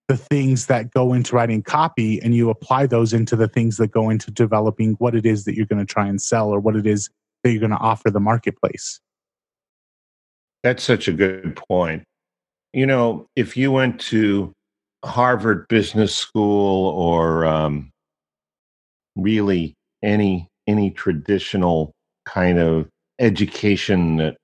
the 0.08 0.16
things 0.16 0.66
that 0.66 0.90
go 0.90 1.12
into 1.12 1.34
writing 1.34 1.62
copy 1.62 2.20
and 2.22 2.34
you 2.34 2.50
apply 2.50 2.86
those 2.86 3.12
into 3.12 3.36
the 3.36 3.48
things 3.48 3.76
that 3.76 3.88
go 3.88 4.10
into 4.10 4.30
developing 4.30 4.92
what 4.94 5.14
it 5.14 5.24
is 5.24 5.44
that 5.44 5.54
you're 5.54 5.66
going 5.66 5.84
to 5.84 5.90
try 5.90 6.06
and 6.06 6.20
sell 6.20 6.48
or 6.48 6.60
what 6.60 6.76
it 6.76 6.86
is 6.86 7.10
that 7.42 7.50
you're 7.50 7.60
going 7.60 7.70
to 7.70 7.78
offer 7.78 8.10
the 8.10 8.20
marketplace. 8.20 9.00
That's 10.62 10.82
such 10.82 11.08
a 11.08 11.12
good 11.12 11.56
point. 11.68 12.02
You 12.72 12.86
know, 12.86 13.26
if 13.36 13.56
you 13.56 13.70
went 13.70 14.00
to 14.02 14.52
Harvard 15.04 15.66
Business 15.68 16.14
School 16.14 16.90
or 16.90 17.44
um, 17.44 17.90
really 19.16 19.74
any 20.02 20.47
any 20.68 20.90
traditional 20.90 21.92
kind 22.24 22.58
of 22.58 22.88
education 23.18 24.18
that 24.18 24.36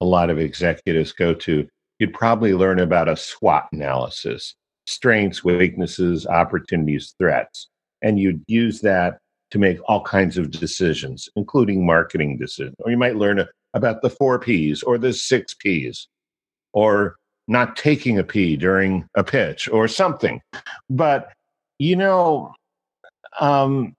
a 0.00 0.06
lot 0.06 0.30
of 0.30 0.38
executives 0.38 1.12
go 1.12 1.34
to, 1.34 1.66
you'd 1.98 2.14
probably 2.14 2.54
learn 2.54 2.78
about 2.78 3.08
a 3.08 3.16
SWOT 3.16 3.66
analysis 3.72 4.54
strengths, 4.86 5.44
weaknesses, 5.44 6.26
opportunities, 6.26 7.14
threats. 7.16 7.68
And 8.02 8.18
you'd 8.18 8.42
use 8.48 8.80
that 8.80 9.18
to 9.52 9.58
make 9.58 9.78
all 9.84 10.02
kinds 10.02 10.38
of 10.38 10.50
decisions, 10.50 11.28
including 11.36 11.86
marketing 11.86 12.36
decisions. 12.36 12.74
Or 12.80 12.90
you 12.90 12.96
might 12.96 13.14
learn 13.14 13.46
about 13.74 14.02
the 14.02 14.10
four 14.10 14.40
P's 14.40 14.82
or 14.82 14.98
the 14.98 15.12
six 15.12 15.54
P's 15.54 16.08
or 16.72 17.14
not 17.46 17.76
taking 17.76 18.18
a 18.18 18.24
P 18.24 18.56
during 18.56 19.06
a 19.14 19.22
pitch 19.22 19.68
or 19.68 19.86
something. 19.86 20.40
But, 20.90 21.32
you 21.78 21.94
know, 21.94 22.52
um, 23.40 23.94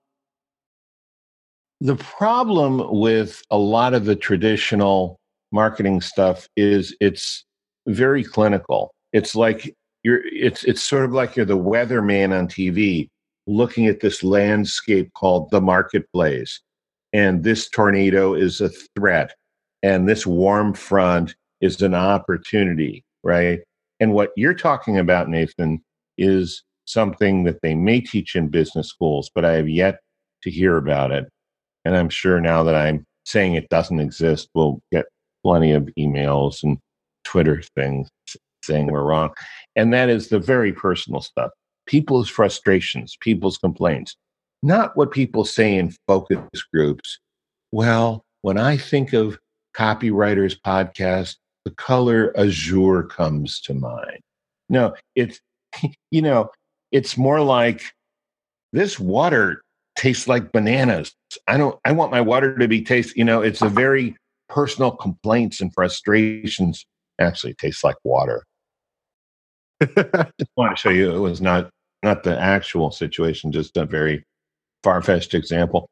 the 1.84 1.96
problem 1.96 2.82
with 2.98 3.42
a 3.50 3.58
lot 3.58 3.92
of 3.92 4.06
the 4.06 4.16
traditional 4.16 5.20
marketing 5.52 6.00
stuff 6.00 6.48
is 6.56 6.96
it's 6.98 7.44
very 7.86 8.24
clinical. 8.24 8.90
It's 9.12 9.34
like 9.34 9.76
you're 10.02 10.22
it's 10.28 10.64
it's 10.64 10.82
sort 10.82 11.04
of 11.04 11.12
like 11.12 11.36
you're 11.36 11.44
the 11.44 11.58
weatherman 11.58 12.32
on 12.32 12.48
TV 12.48 13.08
looking 13.46 13.86
at 13.86 14.00
this 14.00 14.24
landscape 14.24 15.12
called 15.12 15.50
the 15.50 15.60
marketplace. 15.60 16.58
And 17.12 17.44
this 17.44 17.68
tornado 17.68 18.32
is 18.32 18.62
a 18.62 18.70
threat. 18.96 19.34
And 19.82 20.08
this 20.08 20.26
warm 20.26 20.72
front 20.72 21.34
is 21.60 21.82
an 21.82 21.94
opportunity, 21.94 23.04
right? 23.22 23.60
And 24.00 24.14
what 24.14 24.30
you're 24.36 24.54
talking 24.54 24.98
about, 24.98 25.28
Nathan, 25.28 25.84
is 26.16 26.62
something 26.86 27.44
that 27.44 27.60
they 27.60 27.74
may 27.74 28.00
teach 28.00 28.36
in 28.36 28.48
business 28.48 28.88
schools, 28.88 29.30
but 29.34 29.44
I 29.44 29.52
have 29.52 29.68
yet 29.68 30.00
to 30.44 30.50
hear 30.50 30.78
about 30.78 31.12
it. 31.12 31.28
And 31.84 31.96
I'm 31.96 32.08
sure 32.08 32.40
now 32.40 32.62
that 32.62 32.74
I'm 32.74 33.04
saying 33.24 33.54
it 33.54 33.68
doesn't 33.68 34.00
exist, 34.00 34.48
we'll 34.54 34.80
get 34.92 35.06
plenty 35.44 35.72
of 35.72 35.88
emails 35.98 36.62
and 36.62 36.78
Twitter 37.24 37.62
things 37.76 38.08
saying 38.62 38.86
we're 38.86 39.02
wrong. 39.02 39.30
And 39.76 39.92
that 39.92 40.08
is 40.08 40.28
the 40.28 40.38
very 40.38 40.72
personal 40.72 41.20
stuff 41.20 41.50
people's 41.86 42.30
frustrations, 42.30 43.16
people's 43.20 43.58
complaints, 43.58 44.16
not 44.62 44.96
what 44.96 45.10
people 45.10 45.44
say 45.44 45.76
in 45.76 45.94
focus 46.06 46.40
groups. 46.72 47.18
Well, 47.72 48.24
when 48.40 48.56
I 48.56 48.78
think 48.78 49.12
of 49.12 49.38
copywriters 49.76 50.56
podcast, 50.66 51.36
the 51.64 51.72
color 51.72 52.32
azure 52.38 53.02
comes 53.02 53.60
to 53.62 53.74
mind. 53.74 54.20
No, 54.68 54.94
it's, 55.14 55.40
you 56.10 56.22
know, 56.22 56.50
it's 56.90 57.18
more 57.18 57.40
like 57.40 57.82
this 58.72 58.98
water 58.98 59.63
tastes 59.96 60.28
like 60.28 60.52
bananas. 60.52 61.12
I 61.46 61.56
don't, 61.56 61.78
I 61.84 61.92
want 61.92 62.10
my 62.10 62.20
water 62.20 62.56
to 62.58 62.68
be 62.68 62.82
taste, 62.82 63.16
you 63.16 63.24
know, 63.24 63.40
it's 63.40 63.62
a 63.62 63.68
very 63.68 64.16
personal 64.48 64.92
complaints 64.92 65.60
and 65.60 65.72
frustrations 65.72 66.84
actually 67.20 67.54
tastes 67.54 67.84
like 67.84 67.96
water. 68.04 68.44
I 69.80 70.30
just 70.38 70.50
want 70.56 70.76
to 70.76 70.80
show 70.80 70.90
you 70.90 71.14
it 71.14 71.18
was 71.18 71.40
not 71.40 71.70
not 72.02 72.22
the 72.22 72.38
actual 72.38 72.90
situation, 72.90 73.50
just 73.50 73.76
a 73.76 73.86
very 73.86 74.24
far 74.82 75.00
fetched 75.00 75.34
example. 75.34 75.88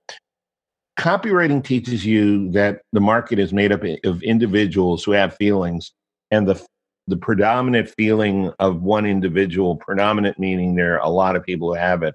Copywriting 0.98 1.64
teaches 1.64 2.04
you 2.04 2.50
that 2.52 2.82
the 2.92 3.00
market 3.00 3.38
is 3.38 3.52
made 3.52 3.72
up 3.72 3.82
of 4.04 4.22
individuals 4.22 5.02
who 5.02 5.12
have 5.12 5.34
feelings, 5.36 5.92
and 6.30 6.46
the 6.46 6.62
the 7.08 7.16
predominant 7.16 7.88
feeling 7.96 8.52
of 8.58 8.82
one 8.82 9.06
individual, 9.06 9.76
predominant 9.76 10.38
meaning 10.38 10.76
there 10.76 10.94
are 10.94 11.04
a 11.04 11.10
lot 11.10 11.34
of 11.34 11.42
people 11.42 11.68
who 11.68 11.74
have 11.74 12.02
it, 12.02 12.14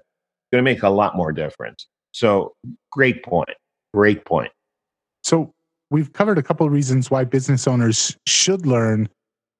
going 0.52 0.64
to 0.64 0.70
make 0.70 0.82
a 0.82 0.88
lot 0.88 1.16
more 1.16 1.32
difference. 1.32 1.86
So, 2.12 2.54
great 2.90 3.24
point. 3.24 3.50
Great 3.94 4.24
point. 4.24 4.50
So, 5.22 5.52
we've 5.90 6.12
covered 6.12 6.38
a 6.38 6.42
couple 6.42 6.66
of 6.66 6.72
reasons 6.72 7.10
why 7.10 7.24
business 7.24 7.66
owners 7.66 8.16
should 8.26 8.66
learn 8.66 9.08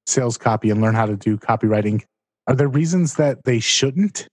sales 0.06 0.38
copy 0.38 0.70
and 0.70 0.80
learn 0.80 0.94
how 0.94 1.06
to 1.06 1.16
do 1.16 1.36
copywriting. 1.36 2.02
Are 2.46 2.54
there 2.54 2.68
reasons 2.68 3.14
that 3.14 3.44
they 3.44 3.60
shouldn't? 3.60 4.26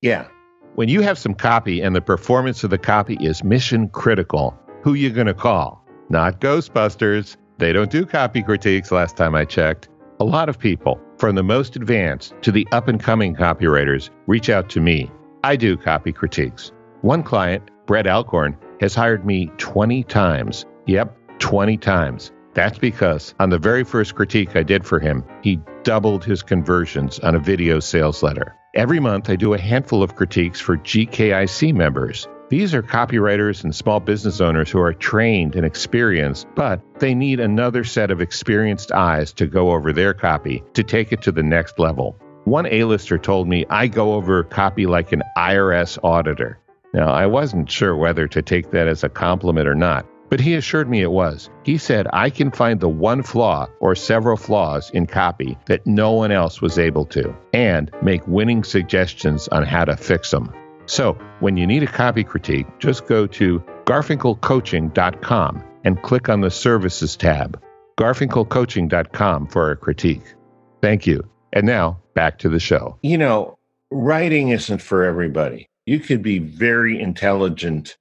Yeah. 0.00 0.28
When 0.76 0.88
you 0.88 1.00
have 1.00 1.18
some 1.18 1.34
copy 1.34 1.80
and 1.80 1.96
the 1.96 2.00
performance 2.00 2.62
of 2.62 2.70
the 2.70 2.78
copy 2.78 3.16
is 3.20 3.42
mission 3.42 3.88
critical, 3.88 4.56
who 4.82 4.94
you 4.94 5.10
going 5.10 5.26
to 5.26 5.34
call? 5.34 5.84
Not 6.08 6.40
Ghostbusters. 6.40 7.36
They 7.58 7.72
don't 7.72 7.90
do 7.90 8.06
copy 8.06 8.42
critiques 8.42 8.92
last 8.92 9.16
time 9.16 9.34
I 9.34 9.44
checked. 9.44 9.88
A 10.20 10.24
lot 10.24 10.48
of 10.48 10.58
people, 10.58 11.00
from 11.18 11.34
the 11.34 11.42
most 11.42 11.74
advanced 11.74 12.32
to 12.42 12.52
the 12.52 12.66
up 12.70 12.86
and 12.86 13.00
coming 13.00 13.34
copywriters, 13.34 14.10
reach 14.26 14.48
out 14.48 14.68
to 14.70 14.80
me. 14.80 15.10
I 15.48 15.56
do 15.56 15.78
copy 15.78 16.12
critiques. 16.12 16.72
One 17.00 17.22
client, 17.22 17.70
Brett 17.86 18.06
Alcorn, 18.06 18.54
has 18.82 18.94
hired 18.94 19.24
me 19.24 19.50
20 19.56 20.04
times. 20.04 20.66
Yep, 20.84 21.16
20 21.38 21.78
times. 21.78 22.32
That's 22.52 22.78
because 22.78 23.34
on 23.40 23.48
the 23.48 23.58
very 23.58 23.82
first 23.82 24.14
critique 24.14 24.56
I 24.56 24.62
did 24.62 24.84
for 24.84 25.00
him, 25.00 25.24
he 25.40 25.58
doubled 25.84 26.22
his 26.22 26.42
conversions 26.42 27.18
on 27.20 27.34
a 27.34 27.38
video 27.38 27.80
sales 27.80 28.22
letter. 28.22 28.56
Every 28.74 29.00
month, 29.00 29.30
I 29.30 29.36
do 29.36 29.54
a 29.54 29.58
handful 29.58 30.02
of 30.02 30.16
critiques 30.16 30.60
for 30.60 30.76
GKIC 30.76 31.74
members. 31.74 32.28
These 32.50 32.74
are 32.74 32.82
copywriters 32.82 33.64
and 33.64 33.74
small 33.74 34.00
business 34.00 34.42
owners 34.42 34.70
who 34.70 34.80
are 34.80 34.92
trained 34.92 35.56
and 35.56 35.64
experienced, 35.64 36.46
but 36.56 36.82
they 36.98 37.14
need 37.14 37.40
another 37.40 37.84
set 37.84 38.10
of 38.10 38.20
experienced 38.20 38.92
eyes 38.92 39.32
to 39.32 39.46
go 39.46 39.70
over 39.70 39.94
their 39.94 40.12
copy 40.12 40.62
to 40.74 40.82
take 40.82 41.10
it 41.10 41.22
to 41.22 41.32
the 41.32 41.42
next 41.42 41.78
level. 41.78 42.20
One 42.48 42.64
A-lister 42.64 43.18
told 43.18 43.46
me 43.46 43.66
I 43.68 43.88
go 43.88 44.14
over 44.14 44.42
copy 44.42 44.86
like 44.86 45.12
an 45.12 45.22
IRS 45.36 45.98
auditor. 46.02 46.58
Now, 46.94 47.12
I 47.12 47.26
wasn't 47.26 47.70
sure 47.70 47.94
whether 47.94 48.26
to 48.26 48.40
take 48.40 48.70
that 48.70 48.88
as 48.88 49.04
a 49.04 49.10
compliment 49.10 49.68
or 49.68 49.74
not, 49.74 50.06
but 50.30 50.40
he 50.40 50.54
assured 50.54 50.88
me 50.88 51.02
it 51.02 51.10
was. 51.10 51.50
He 51.62 51.76
said, 51.76 52.06
I 52.10 52.30
can 52.30 52.50
find 52.50 52.80
the 52.80 52.88
one 52.88 53.22
flaw 53.22 53.66
or 53.80 53.94
several 53.94 54.38
flaws 54.38 54.88
in 54.94 55.06
copy 55.06 55.58
that 55.66 55.86
no 55.86 56.12
one 56.12 56.32
else 56.32 56.62
was 56.62 56.78
able 56.78 57.04
to, 57.06 57.36
and 57.52 57.90
make 58.00 58.26
winning 58.26 58.64
suggestions 58.64 59.48
on 59.48 59.64
how 59.64 59.84
to 59.84 59.98
fix 59.98 60.30
them. 60.30 60.50
So, 60.86 61.18
when 61.40 61.58
you 61.58 61.66
need 61.66 61.82
a 61.82 61.86
copy 61.86 62.24
critique, 62.24 62.66
just 62.78 63.06
go 63.06 63.26
to 63.26 63.62
garfinkelcoaching.com 63.84 65.64
and 65.84 66.02
click 66.02 66.30
on 66.30 66.40
the 66.40 66.50
Services 66.50 67.14
tab. 67.14 67.62
garfinkelcoaching.com 67.98 69.48
for 69.48 69.70
a 69.70 69.76
critique. 69.76 70.34
Thank 70.80 71.06
you. 71.06 71.28
And 71.58 71.66
now, 71.66 71.98
back 72.14 72.38
to 72.38 72.48
the 72.48 72.60
show. 72.60 72.96
You 73.02 73.18
know, 73.18 73.58
writing 73.90 74.50
isn't 74.50 74.80
for 74.80 75.02
everybody. 75.02 75.68
you 75.86 75.98
could 75.98 76.22
be 76.22 76.38
very 76.38 77.00
intelligent, 77.00 77.96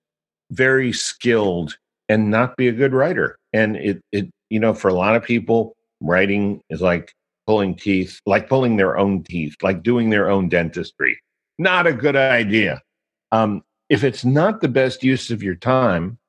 very 0.51 0.93
skilled, 0.93 1.75
and 2.07 2.29
not 2.29 2.55
be 2.55 2.67
a 2.67 2.71
good 2.71 2.93
writer. 2.93 3.35
And 3.53 3.75
it, 3.77 4.03
it, 4.11 4.29
you 4.51 4.59
know, 4.59 4.75
for 4.75 4.89
a 4.89 4.93
lot 4.93 5.15
of 5.15 5.23
people, 5.23 5.75
writing 6.01 6.61
is 6.69 6.81
like 6.81 7.15
pulling 7.47 7.73
teeth, 7.73 8.21
like 8.27 8.47
pulling 8.47 8.77
their 8.77 8.95
own 8.95 9.23
teeth, 9.23 9.55
like 9.63 9.81
doing 9.81 10.11
their 10.11 10.29
own 10.29 10.49
dentistry. 10.49 11.19
Not 11.57 11.87
a 11.87 11.93
good 11.93 12.15
idea. 12.15 12.83
Um, 13.31 13.63
if 13.89 14.03
it's 14.03 14.23
not 14.23 14.61
the 14.61 14.67
best 14.67 15.01
use 15.01 15.31
of 15.31 15.41
your 15.41 15.55
time, 15.55 16.19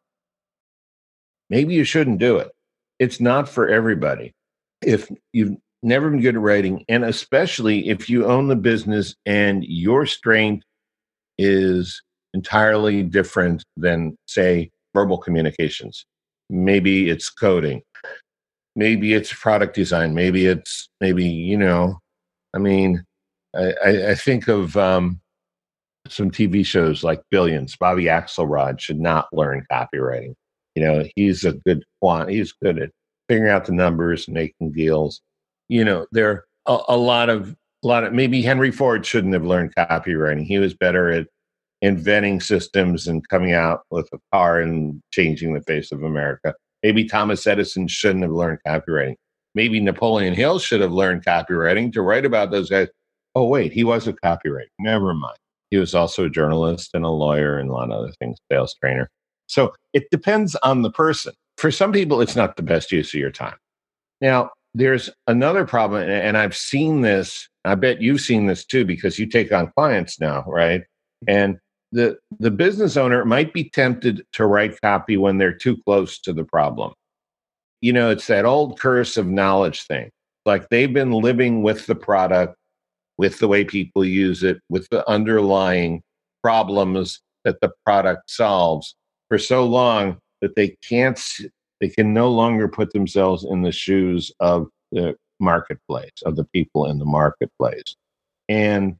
maybe 1.50 1.74
you 1.74 1.84
shouldn't 1.84 2.20
do 2.20 2.38
it. 2.38 2.52
It's 2.98 3.20
not 3.20 3.50
for 3.50 3.68
everybody. 3.68 4.32
If 4.80 5.12
you've 5.34 5.58
never 5.82 6.10
been 6.10 6.20
good 6.20 6.34
at 6.34 6.40
writing, 6.40 6.84
and 6.88 7.04
especially 7.04 7.88
if 7.88 8.08
you 8.08 8.26
own 8.26 8.48
the 8.48 8.56
business 8.56 9.14
and 9.26 9.64
your 9.64 10.06
strength 10.06 10.64
is 11.38 12.02
entirely 12.34 13.02
different 13.02 13.64
than, 13.76 14.16
say, 14.26 14.70
verbal 14.94 15.18
communications. 15.18 16.04
Maybe 16.50 17.08
it's 17.08 17.30
coding. 17.30 17.82
Maybe 18.74 19.14
it's 19.14 19.32
product 19.32 19.74
design. 19.74 20.14
Maybe 20.14 20.46
it's 20.46 20.88
maybe 21.00 21.24
you 21.24 21.56
know. 21.56 21.98
I 22.54 22.58
mean, 22.58 23.04
I, 23.54 24.10
I 24.10 24.14
think 24.14 24.48
of 24.48 24.76
um, 24.76 25.20
some 26.08 26.30
TV 26.30 26.64
shows 26.64 27.02
like 27.02 27.20
Billions. 27.30 27.76
Bobby 27.76 28.04
Axelrod 28.04 28.80
should 28.80 29.00
not 29.00 29.26
learn 29.32 29.66
copywriting. 29.70 30.34
You 30.74 30.84
know, 30.84 31.04
he's 31.16 31.44
a 31.44 31.52
good 31.52 31.84
quant. 32.00 32.30
He's 32.30 32.52
good 32.52 32.78
at 32.78 32.90
figuring 33.28 33.50
out 33.50 33.66
the 33.66 33.72
numbers 33.72 34.28
making 34.28 34.72
deals. 34.72 35.20
You 35.68 35.84
know, 35.84 36.06
there 36.12 36.30
are 36.30 36.44
a, 36.66 36.94
a 36.94 36.96
lot 36.96 37.28
of 37.28 37.56
a 37.84 37.86
lot 37.86 38.04
of 38.04 38.12
maybe 38.12 38.42
Henry 38.42 38.70
Ford 38.70 39.06
shouldn't 39.06 39.34
have 39.34 39.44
learned 39.44 39.74
copywriting. 39.76 40.44
He 40.44 40.58
was 40.58 40.74
better 40.74 41.10
at 41.10 41.28
inventing 41.80 42.40
systems 42.40 43.06
and 43.06 43.26
coming 43.28 43.52
out 43.52 43.82
with 43.90 44.08
a 44.12 44.18
car 44.32 44.60
and 44.60 45.00
changing 45.12 45.54
the 45.54 45.62
face 45.62 45.92
of 45.92 46.02
America. 46.02 46.54
Maybe 46.82 47.04
Thomas 47.04 47.46
Edison 47.46 47.86
shouldn't 47.86 48.24
have 48.24 48.32
learned 48.32 48.58
copywriting. 48.66 49.14
Maybe 49.54 49.80
Napoleon 49.80 50.34
Hill 50.34 50.58
should 50.58 50.80
have 50.80 50.92
learned 50.92 51.24
copywriting 51.24 51.92
to 51.92 52.02
write 52.02 52.24
about 52.24 52.50
those 52.50 52.70
guys. 52.70 52.88
Oh, 53.34 53.46
wait, 53.46 53.72
he 53.72 53.84
was 53.84 54.08
a 54.08 54.12
copywriter. 54.12 54.66
Never 54.80 55.14
mind. 55.14 55.38
He 55.70 55.76
was 55.76 55.94
also 55.94 56.24
a 56.24 56.30
journalist 56.30 56.90
and 56.94 57.04
a 57.04 57.10
lawyer 57.10 57.58
and 57.58 57.70
a 57.70 57.72
lot 57.72 57.90
of 57.90 57.98
other 57.98 58.12
things, 58.18 58.38
sales 58.50 58.74
trainer. 58.80 59.08
So 59.46 59.72
it 59.92 60.04
depends 60.10 60.54
on 60.56 60.82
the 60.82 60.90
person. 60.90 61.34
For 61.56 61.70
some 61.70 61.92
people, 61.92 62.20
it's 62.20 62.36
not 62.36 62.56
the 62.56 62.62
best 62.62 62.92
use 62.92 63.12
of 63.14 63.20
your 63.20 63.30
time. 63.30 63.56
Now, 64.20 64.50
there's 64.74 65.10
another 65.26 65.64
problem, 65.64 66.08
and 66.08 66.36
I've 66.36 66.56
seen 66.56 67.00
this. 67.00 67.48
I 67.64 67.74
bet 67.74 68.00
you've 68.00 68.20
seen 68.20 68.46
this 68.46 68.64
too 68.64 68.84
because 68.84 69.18
you 69.18 69.26
take 69.26 69.52
on 69.52 69.72
clients 69.76 70.20
now, 70.20 70.44
right? 70.46 70.82
And 71.26 71.58
the 71.92 72.18
the 72.38 72.50
business 72.50 72.96
owner 72.96 73.24
might 73.24 73.52
be 73.52 73.70
tempted 73.70 74.24
to 74.34 74.46
write 74.46 74.80
copy 74.80 75.16
when 75.16 75.38
they're 75.38 75.54
too 75.54 75.76
close 75.84 76.18
to 76.20 76.32
the 76.32 76.44
problem. 76.44 76.92
You 77.80 77.92
know, 77.92 78.10
it's 78.10 78.26
that 78.26 78.44
old 78.44 78.78
curse 78.78 79.16
of 79.16 79.26
knowledge 79.26 79.82
thing. 79.82 80.10
Like 80.44 80.68
they've 80.68 80.92
been 80.92 81.12
living 81.12 81.62
with 81.62 81.86
the 81.86 81.94
product, 81.94 82.56
with 83.16 83.38
the 83.38 83.48
way 83.48 83.64
people 83.64 84.04
use 84.04 84.42
it, 84.42 84.58
with 84.68 84.88
the 84.90 85.08
underlying 85.08 86.02
problems 86.42 87.20
that 87.44 87.60
the 87.60 87.70
product 87.84 88.30
solves 88.30 88.94
for 89.28 89.38
so 89.38 89.64
long 89.64 90.18
that 90.40 90.56
they 90.56 90.76
can't 90.88 91.20
they 91.80 91.88
can 91.88 92.12
no 92.12 92.30
longer 92.30 92.68
put 92.68 92.92
themselves 92.92 93.44
in 93.44 93.62
the 93.62 93.72
shoes 93.72 94.32
of 94.40 94.68
the 94.92 95.14
marketplace 95.40 96.22
of 96.24 96.36
the 96.36 96.44
people 96.44 96.86
in 96.86 96.98
the 96.98 97.04
marketplace. 97.04 97.96
And 98.48 98.96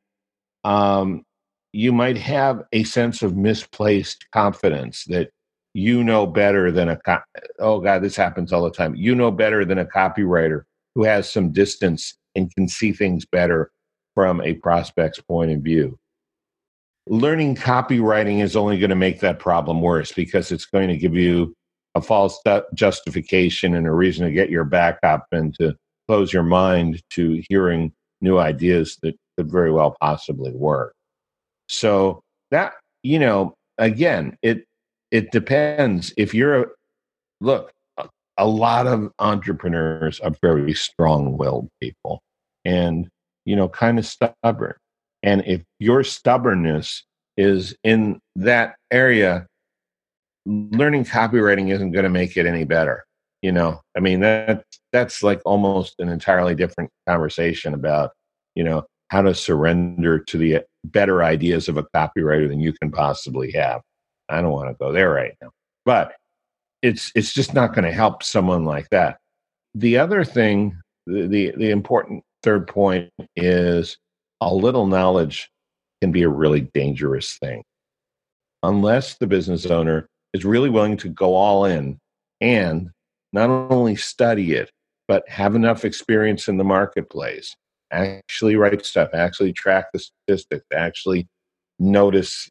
um, 0.65 1.25
you 1.73 1.93
might 1.93 2.17
have 2.19 2.63
a 2.73 2.85
sense 2.85 3.23
of 3.23 3.37
misplaced 3.37 4.27
confidence 4.33 5.05
that 5.05 5.31
you 5.75 6.03
know 6.03 6.27
better 6.27 6.73
than 6.73 6.89
a 6.89 6.97
co- 6.97 7.21
oh 7.59 7.79
god 7.81 8.03
this 8.03 8.17
happens 8.17 8.53
all 8.53 8.63
the 8.63 8.71
time. 8.71 8.95
You 8.95 9.15
know 9.15 9.31
better 9.31 9.65
than 9.65 9.79
a 9.79 9.85
copywriter 9.85 10.63
who 10.95 11.05
has 11.05 11.31
some 11.31 11.53
distance 11.53 12.17
and 12.35 12.53
can 12.55 12.69
see 12.69 12.93
things 12.93 13.25
better 13.25 13.71
from 14.15 14.41
a 14.41 14.55
prospect's 14.55 15.21
point 15.21 15.53
of 15.53 15.61
view. 15.61 15.99
Learning 17.07 17.55
copywriting 17.55 18.43
is 18.43 18.57
only 18.57 18.79
going 18.79 18.91
to 18.91 18.97
make 18.97 19.21
that 19.21 19.39
problem 19.39 19.81
worse 19.81 20.13
because 20.13 20.51
it's 20.53 20.67
going 20.67 20.89
to 20.89 20.97
give 20.97 21.15
you 21.15 21.55
a 21.99 22.03
false 22.03 22.41
justification 22.75 23.75
and 23.75 23.87
a 23.87 23.93
reason 23.93 24.25
to 24.25 24.33
get 24.33 24.51
your 24.51 24.65
back 24.65 24.99
up 25.03 25.27
and 25.33 25.55
to 25.57 25.77
close 26.09 26.33
your 26.33 26.43
mind 26.43 27.03
to 27.11 27.43
hearing 27.49 27.93
new 28.21 28.39
ideas 28.39 28.97
that 29.03 29.15
could 29.37 29.51
very 29.51 29.71
well 29.71 29.97
possibly 30.01 30.53
work 30.53 30.95
so 31.69 32.23
that, 32.51 32.75
you 33.03 33.19
know, 33.19 33.55
again, 33.77 34.37
it 34.43 34.65
it 35.11 35.31
depends. 35.31 36.13
If 36.17 36.35
you're 36.35 36.63
a 36.63 36.67
look, 37.41 37.73
a, 38.37 38.47
lot 38.47 38.87
of 38.87 39.11
entrepreneurs 39.19 40.21
are 40.21 40.33
very 40.43 40.75
strong-willed 40.75 41.69
people 41.81 42.21
and 42.65 43.09
you 43.49 43.57
know, 43.57 43.69
kind 43.69 43.99
of 43.99 44.05
stubborn. 44.05 44.75
And 45.23 45.43
if 45.47 45.63
your 45.79 46.05
stubbornness 46.05 47.03
is 47.39 47.75
in 47.83 48.21
that 48.37 48.77
area, 48.91 49.47
learning 50.49 51.05
copywriting 51.05 51.71
isn't 51.71 51.93
going 51.93 52.05
to 52.05 52.09
make 52.11 52.37
it 52.37 52.47
any 52.47 52.65
better. 52.65 53.05
You 53.43 53.53
know, 53.53 53.81
I 53.97 54.01
mean 54.01 54.21
that 54.21 54.65
that's 54.93 55.23
like 55.23 55.41
almost 55.45 55.95
an 55.99 56.09
entirely 56.09 56.55
different 56.55 56.91
conversation 57.07 57.75
about, 57.75 58.11
you 58.55 58.65
know, 58.65 58.85
how 59.09 59.23
to 59.23 59.35
surrender 59.35 60.19
to 60.19 60.39
the 60.39 60.57
uh, 60.57 60.61
better 60.85 61.23
ideas 61.23 61.69
of 61.69 61.77
a 61.77 61.85
copywriter 61.95 62.49
than 62.49 62.61
you 62.61 62.73
can 62.73 62.91
possibly 62.91 63.53
have. 63.53 63.81
I 64.29 64.41
don't 64.41 64.53
want 64.53 64.71
to 64.71 64.75
go 64.75 64.93
there 64.93 65.11
right 65.11 65.35
now. 65.41 65.51
But 65.85 66.15
it's 66.83 67.13
it's 67.15 67.33
just 67.33 67.55
not 67.55 67.75
going 67.75 67.85
to 67.85 67.93
help 67.93 68.23
someone 68.23 68.65
like 68.65 68.89
that. 68.91 69.19
The 69.75 69.99
other 69.99 70.25
thing, 70.25 70.77
the, 71.07 71.27
the, 71.27 71.53
the 71.57 71.71
important 71.71 72.25
third 72.43 72.67
point 72.67 73.11
is 73.37 73.97
a 74.41 74.53
little 74.53 74.87
knowledge 74.87 75.51
can 76.01 76.13
be 76.13 76.23
a 76.23 76.29
really 76.29 76.63
dangerous 76.63 77.39
thing. 77.39 77.63
Unless 78.63 79.15
the 79.15 79.27
business 79.27 79.67
owner 79.67 80.09
is 80.35 80.45
really 80.45 80.71
willing 80.71 80.97
to 80.99 81.09
go 81.09 81.35
all 81.35 81.65
in 81.65 81.99
and 82.41 82.91
not 83.33 83.51
only 83.51 83.97
study 83.97 84.53
it, 84.53 84.71
but 85.07 85.29
have 85.29 85.55
enough 85.55 85.85
experience 85.85 86.49
in 86.49 86.59
the 86.59 86.65
marketplace 86.65 87.57
actually 87.91 88.57
write 88.57 88.85
stuff, 88.85 89.11
actually 89.15 89.53
track 89.53 89.87
the 89.93 89.99
statistics, 89.99 90.67
actually 90.75 91.27
notice 91.79 92.49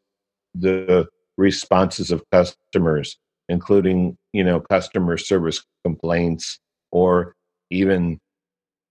the 0.54 1.06
responses 1.36 2.10
of 2.10 2.24
customers, 2.32 3.18
including, 3.48 4.16
you 4.32 4.42
know, 4.42 4.60
customer 4.60 5.16
service 5.16 5.64
complaints 5.84 6.58
or 6.90 7.34
even 7.70 8.18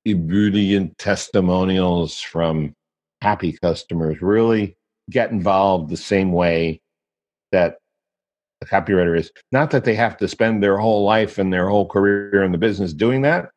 ebullient 0.05 0.97
testimonials 0.97 2.21
from 2.21 2.73
happy 3.21 3.57
customers. 3.61 4.21
Really 4.21 4.77
get 5.09 5.31
involved 5.31 5.89
the 5.89 5.97
same 5.97 6.31
way 6.31 6.79
that 7.51 7.77
a 8.61 8.65
copywriter 8.65 9.17
is. 9.17 9.31
Not 9.51 9.71
that 9.71 9.85
they 9.85 9.95
have 9.95 10.17
to 10.17 10.27
spend 10.27 10.61
their 10.61 10.77
whole 10.77 11.03
life 11.03 11.37
and 11.37 11.51
their 11.51 11.69
whole 11.69 11.87
career 11.87 12.43
in 12.43 12.51
the 12.51 12.57
business 12.57 12.93
doing 12.93 13.21
that, 13.23 13.49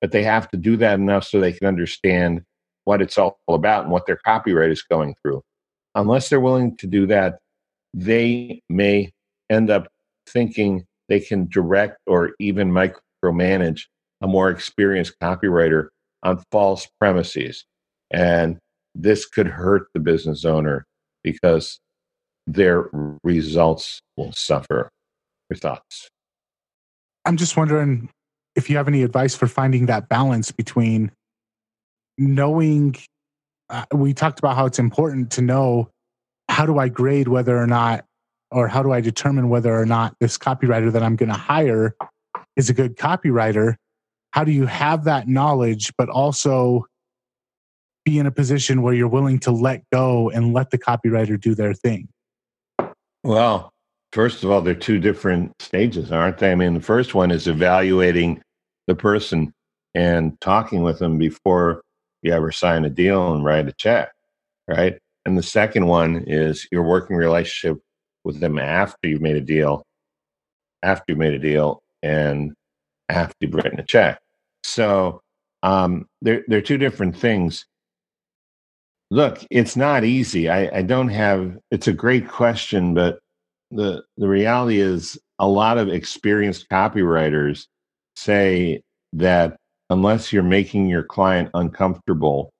but 0.00 0.12
they 0.12 0.22
have 0.22 0.48
to 0.50 0.56
do 0.56 0.76
that 0.78 0.98
enough 0.98 1.24
so 1.24 1.40
they 1.40 1.52
can 1.52 1.66
understand 1.66 2.42
what 2.84 3.02
it's 3.02 3.18
all 3.18 3.38
about 3.48 3.84
and 3.84 3.92
what 3.92 4.06
their 4.06 4.18
copyright 4.24 4.70
is 4.70 4.82
going 4.82 5.14
through. 5.22 5.42
Unless 5.94 6.28
they're 6.28 6.40
willing 6.40 6.76
to 6.78 6.86
do 6.86 7.06
that, 7.06 7.38
they 7.92 8.62
may 8.68 9.12
end 9.50 9.70
up 9.70 9.88
thinking 10.26 10.86
they 11.08 11.20
can 11.20 11.48
direct 11.48 11.98
or 12.06 12.32
even 12.38 12.70
micromanage 12.70 13.82
a 14.22 14.26
more 14.26 14.50
experienced 14.50 15.18
copywriter 15.20 15.88
on 16.22 16.42
false 16.52 16.86
premises. 16.98 17.64
And 18.10 18.58
this 18.94 19.26
could 19.26 19.46
hurt 19.46 19.88
the 19.94 20.00
business 20.00 20.44
owner 20.44 20.86
because 21.22 21.80
their 22.54 22.90
results 23.22 24.00
will 24.16 24.32
suffer. 24.32 24.90
Your 25.48 25.56
thoughts? 25.56 26.08
I'm 27.24 27.36
just 27.36 27.56
wondering 27.56 28.08
if 28.56 28.70
you 28.70 28.76
have 28.76 28.88
any 28.88 29.02
advice 29.02 29.34
for 29.34 29.46
finding 29.46 29.86
that 29.86 30.08
balance 30.08 30.50
between 30.50 31.12
knowing 32.18 32.96
uh, 33.68 33.84
we 33.92 34.12
talked 34.12 34.38
about 34.38 34.56
how 34.56 34.66
it's 34.66 34.78
important 34.78 35.30
to 35.32 35.42
know 35.42 35.88
how 36.48 36.66
do 36.66 36.78
I 36.78 36.88
grade 36.88 37.28
whether 37.28 37.56
or 37.56 37.66
not 37.66 38.04
or 38.50 38.66
how 38.66 38.82
do 38.82 38.90
I 38.90 39.00
determine 39.00 39.48
whether 39.48 39.72
or 39.72 39.86
not 39.86 40.16
this 40.18 40.36
copywriter 40.36 40.90
that 40.92 41.02
I'm 41.02 41.14
going 41.14 41.28
to 41.28 41.36
hire 41.36 41.94
is 42.56 42.68
a 42.68 42.74
good 42.74 42.96
copywriter? 42.96 43.76
How 44.32 44.42
do 44.44 44.50
you 44.50 44.66
have 44.66 45.04
that 45.04 45.28
knowledge, 45.28 45.92
but 45.96 46.08
also 46.08 46.86
be 48.04 48.18
in 48.18 48.26
a 48.26 48.32
position 48.32 48.82
where 48.82 48.94
you're 48.94 49.08
willing 49.08 49.38
to 49.40 49.52
let 49.52 49.82
go 49.92 50.30
and 50.30 50.52
let 50.52 50.70
the 50.70 50.78
copywriter 50.78 51.40
do 51.40 51.54
their 51.54 51.74
thing? 51.74 52.08
Well, 53.22 53.72
first 54.12 54.42
of 54.44 54.50
all, 54.50 54.62
they're 54.62 54.74
two 54.74 54.98
different 54.98 55.52
stages, 55.60 56.10
aren't 56.10 56.38
they? 56.38 56.52
I 56.52 56.54
mean, 56.54 56.74
the 56.74 56.80
first 56.80 57.14
one 57.14 57.30
is 57.30 57.46
evaluating 57.46 58.42
the 58.86 58.94
person 58.94 59.52
and 59.94 60.40
talking 60.40 60.82
with 60.82 60.98
them 60.98 61.18
before 61.18 61.82
you 62.22 62.32
ever 62.32 62.52
sign 62.52 62.84
a 62.84 62.90
deal 62.90 63.32
and 63.32 63.44
write 63.44 63.68
a 63.68 63.72
check, 63.72 64.12
right? 64.68 64.98
And 65.26 65.36
the 65.36 65.42
second 65.42 65.86
one 65.86 66.24
is 66.26 66.66
your 66.72 66.82
working 66.82 67.16
relationship 67.16 67.78
with 68.24 68.40
them 68.40 68.58
after 68.58 69.08
you've 69.08 69.22
made 69.22 69.36
a 69.36 69.40
deal, 69.40 69.82
after 70.82 71.04
you've 71.08 71.18
made 71.18 71.34
a 71.34 71.38
deal, 71.38 71.82
and 72.02 72.52
after 73.08 73.34
you've 73.40 73.54
written 73.54 73.80
a 73.80 73.84
check. 73.84 74.20
So 74.64 75.20
um, 75.62 76.06
they're 76.22 76.44
they're 76.48 76.62
two 76.62 76.78
different 76.78 77.16
things. 77.16 77.66
Look, 79.10 79.44
it's 79.50 79.76
not 79.76 80.04
easy. 80.04 80.48
I, 80.48 80.78
I 80.78 80.82
don't 80.82 81.08
have. 81.08 81.58
It's 81.70 81.88
a 81.88 81.92
great 81.92 82.28
question, 82.28 82.94
but 82.94 83.18
the 83.70 84.02
the 84.16 84.28
reality 84.28 84.80
is 84.80 85.18
a 85.38 85.48
lot 85.48 85.78
of 85.78 85.88
experienced 85.88 86.68
copywriters 86.68 87.66
say 88.16 88.82
that 89.14 89.56
unless 89.88 90.32
you're 90.32 90.42
making 90.42 90.88
your 90.88 91.02
client 91.02 91.50
uncomfortable, 91.54 92.50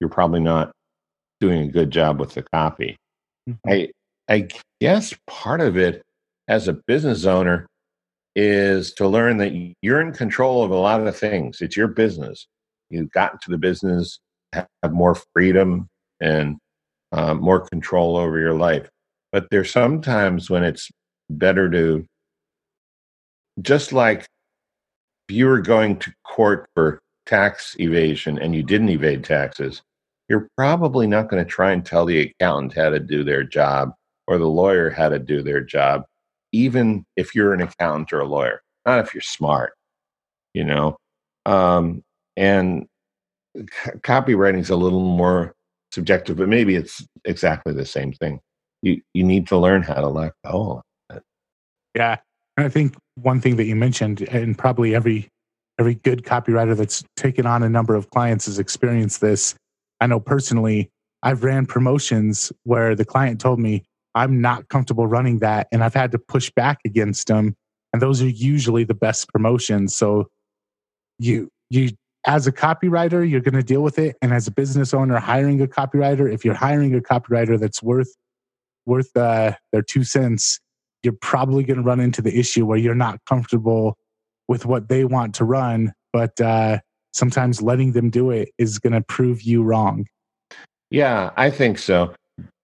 you're 0.00 0.10
probably 0.10 0.40
not 0.40 0.70
doing 1.40 1.62
a 1.62 1.72
good 1.72 1.90
job 1.90 2.20
with 2.20 2.34
the 2.34 2.42
copy. 2.42 2.96
Mm-hmm. 3.48 3.70
I 3.70 3.88
I 4.28 4.48
guess 4.80 5.14
part 5.26 5.60
of 5.60 5.76
it 5.76 6.02
as 6.46 6.68
a 6.68 6.78
business 6.86 7.24
owner 7.24 7.66
is 8.36 8.92
to 8.94 9.08
learn 9.08 9.38
that 9.38 9.52
you're 9.82 10.00
in 10.00 10.12
control 10.12 10.62
of 10.62 10.70
a 10.70 10.76
lot 10.76 11.04
of 11.04 11.16
things. 11.16 11.60
It's 11.60 11.76
your 11.76 11.88
business. 11.88 12.46
You've 12.90 13.10
gotten 13.10 13.38
to 13.42 13.50
the 13.50 13.58
business, 13.58 14.20
have 14.52 14.92
more 14.92 15.16
freedom 15.32 15.88
and 16.20 16.56
uh, 17.12 17.34
more 17.34 17.60
control 17.60 18.16
over 18.16 18.38
your 18.38 18.54
life. 18.54 18.88
But 19.32 19.48
there's 19.50 19.70
sometimes 19.70 20.48
when 20.48 20.64
it's 20.64 20.90
better 21.30 21.70
to, 21.70 22.06
just 23.60 23.92
like 23.92 24.26
if 25.28 25.36
you 25.36 25.46
were 25.46 25.60
going 25.60 25.98
to 25.98 26.12
court 26.24 26.68
for 26.74 27.00
tax 27.26 27.76
evasion 27.78 28.38
and 28.38 28.54
you 28.54 28.62
didn't 28.62 28.88
evade 28.88 29.24
taxes, 29.24 29.82
you're 30.28 30.48
probably 30.56 31.06
not 31.06 31.28
going 31.28 31.44
to 31.44 31.50
try 31.50 31.72
and 31.72 31.84
tell 31.84 32.04
the 32.04 32.20
accountant 32.20 32.74
how 32.74 32.90
to 32.90 32.98
do 32.98 33.24
their 33.24 33.42
job 33.42 33.92
or 34.26 34.38
the 34.38 34.46
lawyer 34.46 34.90
how 34.90 35.08
to 35.08 35.18
do 35.18 35.42
their 35.42 35.60
job, 35.60 36.04
even 36.52 37.04
if 37.16 37.34
you're 37.34 37.54
an 37.54 37.62
accountant 37.62 38.12
or 38.12 38.20
a 38.20 38.26
lawyer, 38.26 38.60
not 38.86 38.98
if 39.00 39.14
you're 39.14 39.22
smart, 39.22 39.72
you 40.54 40.64
know. 40.64 40.96
Um, 41.46 42.02
and 42.36 42.86
copywriting 44.00 44.60
is 44.60 44.70
a 44.70 44.76
little 44.76 45.00
more 45.00 45.54
subjective, 45.92 46.36
but 46.36 46.48
maybe 46.48 46.74
it's 46.74 47.06
exactly 47.24 47.72
the 47.72 47.86
same 47.86 48.12
thing. 48.12 48.40
You 48.82 49.00
you 49.14 49.24
need 49.24 49.46
to 49.48 49.58
learn 49.58 49.82
how 49.82 49.94
to 49.94 50.08
let 50.08 50.32
go. 50.44 50.82
Yeah, 51.94 52.16
and 52.56 52.66
I 52.66 52.68
think 52.68 52.96
one 53.16 53.40
thing 53.40 53.56
that 53.56 53.64
you 53.64 53.74
mentioned, 53.74 54.22
and 54.22 54.56
probably 54.56 54.94
every 54.94 55.28
every 55.78 55.94
good 55.94 56.24
copywriter 56.24 56.76
that's 56.76 57.04
taken 57.16 57.46
on 57.46 57.62
a 57.62 57.68
number 57.68 57.94
of 57.94 58.10
clients 58.10 58.46
has 58.46 58.58
experienced 58.58 59.20
this. 59.20 59.54
I 60.00 60.06
know 60.06 60.20
personally, 60.20 60.90
I've 61.22 61.44
ran 61.44 61.66
promotions 61.66 62.52
where 62.64 62.94
the 62.94 63.04
client 63.04 63.40
told 63.40 63.58
me 63.58 63.84
I'm 64.14 64.40
not 64.40 64.68
comfortable 64.68 65.06
running 65.06 65.38
that, 65.40 65.68
and 65.72 65.82
I've 65.82 65.94
had 65.94 66.12
to 66.12 66.18
push 66.18 66.50
back 66.54 66.78
against 66.84 67.28
them. 67.28 67.54
And 67.92 68.02
those 68.02 68.22
are 68.22 68.28
usually 68.28 68.84
the 68.84 68.94
best 68.94 69.28
promotions. 69.28 69.94
So 69.94 70.28
you 71.18 71.48
you 71.70 71.90
as 72.28 72.46
a 72.46 72.52
copywriter, 72.52 73.28
you're 73.28 73.40
going 73.40 73.54
to 73.54 73.62
deal 73.62 73.82
with 73.82 73.98
it, 73.98 74.14
and 74.20 74.34
as 74.34 74.46
a 74.46 74.50
business 74.50 74.92
owner 74.92 75.18
hiring 75.18 75.62
a 75.62 75.66
copywriter, 75.66 76.30
if 76.30 76.44
you're 76.44 76.54
hiring 76.54 76.94
a 76.94 77.00
copywriter 77.00 77.58
that's 77.58 77.82
worth 77.82 78.14
worth 78.84 79.16
uh, 79.16 79.52
their 79.72 79.82
two 79.82 80.04
cents, 80.04 80.60
you're 81.02 81.16
probably 81.22 81.64
going 81.64 81.78
to 81.78 81.82
run 81.82 82.00
into 82.00 82.20
the 82.20 82.38
issue 82.38 82.66
where 82.66 82.76
you're 82.76 82.94
not 82.94 83.18
comfortable 83.26 83.96
with 84.46 84.66
what 84.66 84.88
they 84.88 85.04
want 85.04 85.34
to 85.36 85.44
run, 85.44 85.92
but 86.12 86.38
uh, 86.40 86.78
sometimes 87.12 87.62
letting 87.62 87.92
them 87.92 88.10
do 88.10 88.30
it 88.30 88.50
is 88.58 88.78
going 88.78 88.92
to 88.92 89.02
prove 89.02 89.42
you 89.42 89.62
wrong. 89.62 90.06
Yeah, 90.90 91.30
I 91.36 91.50
think 91.50 91.78
so. 91.78 92.14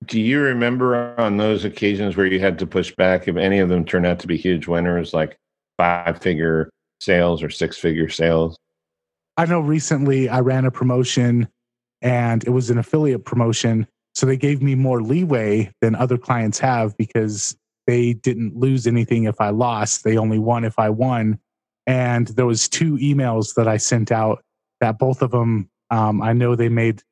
Do 0.07 0.21
you 0.21 0.41
remember 0.41 1.19
on 1.19 1.39
those 1.39 1.65
occasions 1.65 2.17
where 2.17 2.27
you 2.27 2.39
had 2.39 2.59
to 2.59 2.67
push 2.67 2.95
back 2.95 3.29
if 3.29 3.37
any 3.37 3.61
of 3.61 3.71
them 3.71 3.85
turned 3.85 4.07
out 4.07 4.19
to 4.21 4.27
be 4.27 4.37
huge 4.37 4.67
winners, 4.67 5.15
like 5.15 5.37
five 5.79 6.21
figure 6.21 6.71
sales 7.01 7.43
or 7.43 7.49
six 7.49 7.79
figure 7.79 8.11
sales? 8.11 8.59
I 9.37 9.47
know 9.47 9.61
recently 9.61 10.29
I 10.29 10.41
ran 10.41 10.65
a 10.65 10.71
promotion 10.71 11.49
and 12.03 12.45
it 12.45 12.51
was 12.51 12.71
an 12.71 12.79
affiliate 12.79 13.25
promotion. 13.25 13.87
So 14.15 14.27
they 14.27 14.37
gave 14.37 14.63
me 14.63 14.75
more 14.75 15.03
leeway 15.03 15.73
than 15.81 15.95
other 15.97 16.17
clients 16.17 16.59
have 16.61 16.97
because 16.97 17.57
they 17.87 18.13
didn't 18.13 18.57
lose 18.57 18.87
anything 18.87 19.25
if 19.25 19.41
I 19.41 19.51
lost. 19.51 20.05
They 20.05 20.17
only 20.17 20.39
won 20.39 20.65
if 20.65 20.79
I 20.79 20.91
won. 20.91 21.39
And 21.87 22.29
there 22.29 22.47
was 22.47 22.69
two 22.69 22.97
emails 22.99 23.55
that 23.55 23.67
I 23.67 23.77
sent 23.77 24.13
out 24.13 24.43
that 24.81 24.99
both 24.99 25.21
of 25.21 25.33
them, 25.33 25.69
um, 25.91 26.23
I 26.23 26.33
know 26.33 26.55
they 26.55 26.69
made, 26.69 27.03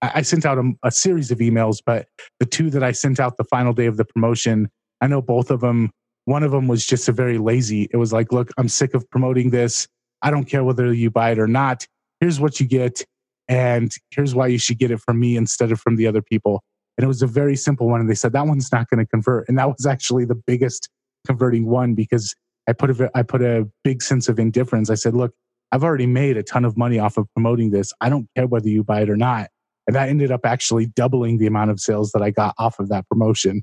I 0.00 0.22
sent 0.22 0.46
out 0.46 0.58
a, 0.58 0.72
a 0.84 0.90
series 0.90 1.30
of 1.30 1.38
emails, 1.38 1.78
but 1.84 2.06
the 2.38 2.46
two 2.46 2.70
that 2.70 2.84
I 2.84 2.92
sent 2.92 3.18
out 3.18 3.36
the 3.36 3.44
final 3.44 3.72
day 3.72 3.86
of 3.86 3.96
the 3.96 4.04
promotion, 4.04 4.70
I 5.00 5.08
know 5.08 5.20
both 5.20 5.50
of 5.50 5.60
them, 5.60 5.90
one 6.24 6.42
of 6.42 6.52
them 6.52 6.68
was 6.68 6.86
just 6.86 7.08
a 7.08 7.12
very 7.12 7.38
lazy. 7.38 7.88
It 7.90 7.96
was 7.96 8.12
like, 8.12 8.32
look, 8.32 8.50
I'm 8.58 8.68
sick 8.68 8.94
of 8.94 9.08
promoting 9.10 9.50
this. 9.50 9.88
I 10.22 10.30
don't 10.30 10.44
care 10.44 10.64
whether 10.64 10.92
you 10.92 11.10
buy 11.10 11.30
it 11.30 11.38
or 11.38 11.46
not. 11.46 11.86
Here's 12.20 12.40
what 12.40 12.60
you 12.60 12.66
get. 12.66 13.04
And 13.48 13.90
here's 14.10 14.34
why 14.34 14.48
you 14.48 14.58
should 14.58 14.78
get 14.78 14.90
it 14.90 15.00
from 15.00 15.18
me 15.18 15.36
instead 15.36 15.72
of 15.72 15.80
from 15.80 15.96
the 15.96 16.06
other 16.06 16.22
people. 16.22 16.62
And 16.96 17.04
it 17.04 17.08
was 17.08 17.22
a 17.22 17.26
very 17.26 17.56
simple 17.56 17.88
one. 17.88 18.00
And 18.00 18.10
they 18.10 18.14
said 18.14 18.32
that 18.32 18.46
one's 18.46 18.72
not 18.72 18.90
going 18.90 18.98
to 18.98 19.08
convert. 19.08 19.48
And 19.48 19.58
that 19.58 19.68
was 19.68 19.86
actually 19.86 20.24
the 20.24 20.34
biggest 20.34 20.88
converting 21.26 21.66
one 21.66 21.94
because 21.94 22.34
I 22.68 22.72
put 22.72 22.90
a, 22.90 23.10
I 23.14 23.22
put 23.22 23.40
a 23.40 23.66
big 23.84 24.02
sense 24.02 24.28
of 24.28 24.38
indifference. 24.38 24.90
I 24.90 24.94
said, 24.94 25.14
look, 25.14 25.32
I've 25.72 25.84
already 25.84 26.06
made 26.06 26.36
a 26.36 26.42
ton 26.42 26.64
of 26.64 26.76
money 26.76 26.98
off 26.98 27.16
of 27.16 27.26
promoting 27.34 27.70
this. 27.70 27.92
I 28.00 28.08
don't 28.08 28.28
care 28.36 28.46
whether 28.46 28.68
you 28.68 28.82
buy 28.82 29.02
it 29.02 29.10
or 29.10 29.16
not. 29.16 29.48
And 29.86 29.96
that 29.96 30.08
ended 30.08 30.30
up 30.30 30.44
actually 30.44 30.86
doubling 30.86 31.38
the 31.38 31.46
amount 31.46 31.70
of 31.70 31.80
sales 31.80 32.12
that 32.12 32.22
I 32.22 32.30
got 32.30 32.54
off 32.58 32.78
of 32.78 32.88
that 32.90 33.08
promotion. 33.08 33.62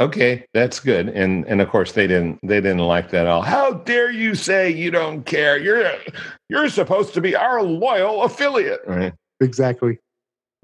Okay, 0.00 0.46
that's 0.54 0.78
good. 0.78 1.08
And 1.08 1.44
and 1.46 1.60
of 1.60 1.68
course 1.68 1.92
they 1.92 2.06
didn't 2.06 2.38
they 2.42 2.60
didn't 2.60 2.78
like 2.78 3.10
that 3.10 3.22
at 3.22 3.26
all. 3.26 3.42
How 3.42 3.72
dare 3.72 4.10
you 4.10 4.34
say 4.36 4.70
you 4.70 4.92
don't 4.92 5.24
care? 5.24 5.58
You're 5.58 5.90
you're 6.48 6.68
supposed 6.68 7.14
to 7.14 7.20
be 7.20 7.34
our 7.34 7.62
loyal 7.62 8.22
affiliate, 8.22 8.80
right? 8.86 9.12
Exactly. 9.40 9.98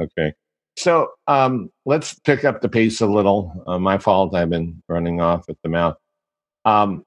Okay. 0.00 0.34
So 0.76 1.08
um, 1.26 1.70
let's 1.84 2.14
pick 2.20 2.44
up 2.44 2.60
the 2.60 2.68
pace 2.68 3.00
a 3.00 3.06
little. 3.06 3.64
Uh, 3.66 3.78
my 3.78 3.98
fault. 3.98 4.34
I've 4.34 4.50
been 4.50 4.82
running 4.88 5.20
off 5.20 5.48
at 5.48 5.56
the 5.62 5.68
mouth. 5.68 5.96
Um, 6.64 7.04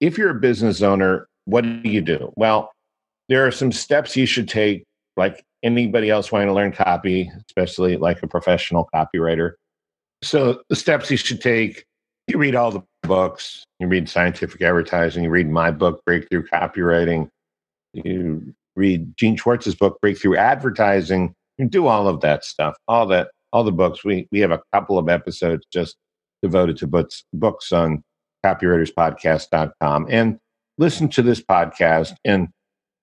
if 0.00 0.18
you're 0.18 0.30
a 0.30 0.40
business 0.40 0.82
owner, 0.82 1.28
what 1.44 1.62
do 1.62 1.88
you 1.88 2.00
do? 2.00 2.32
Well, 2.36 2.72
there 3.28 3.46
are 3.46 3.52
some 3.52 3.72
steps 3.72 4.16
you 4.16 4.26
should 4.26 4.48
take, 4.48 4.84
like 5.16 5.44
anybody 5.62 6.10
else 6.10 6.30
wanting 6.30 6.48
to 6.48 6.54
learn 6.54 6.72
copy, 6.72 7.30
especially 7.48 7.96
like 7.96 8.22
a 8.22 8.26
professional 8.26 8.88
copywriter. 8.94 9.52
So 10.22 10.62
the 10.68 10.76
steps 10.76 11.10
you 11.10 11.16
should 11.16 11.40
take: 11.40 11.84
you 12.28 12.38
read 12.38 12.54
all 12.54 12.70
the 12.70 12.82
books, 13.02 13.64
you 13.78 13.86
read 13.86 14.08
scientific 14.08 14.60
advertising, 14.62 15.24
you 15.24 15.30
read 15.30 15.48
my 15.48 15.70
book, 15.70 16.02
Breakthrough 16.04 16.44
Copywriting, 16.46 17.28
you 17.92 18.54
read 18.74 19.16
Gene 19.16 19.36
Schwartz's 19.36 19.74
book, 19.74 19.98
Breakthrough 20.00 20.36
Advertising. 20.36 21.34
You 21.58 21.68
do 21.68 21.86
all 21.86 22.06
of 22.06 22.20
that 22.20 22.44
stuff, 22.44 22.76
all 22.86 23.06
that, 23.06 23.30
all 23.52 23.64
the 23.64 23.72
books. 23.72 24.04
We 24.04 24.28
we 24.30 24.40
have 24.40 24.50
a 24.50 24.62
couple 24.72 24.98
of 24.98 25.08
episodes 25.08 25.66
just 25.72 25.96
devoted 26.42 26.76
to 26.78 26.86
books 26.86 27.24
books 27.32 27.72
on 27.72 28.02
copywriterspodcast.com 28.44 30.06
and 30.10 30.38
listen 30.78 31.08
to 31.08 31.22
this 31.22 31.40
podcast. 31.40 32.14
And 32.24 32.48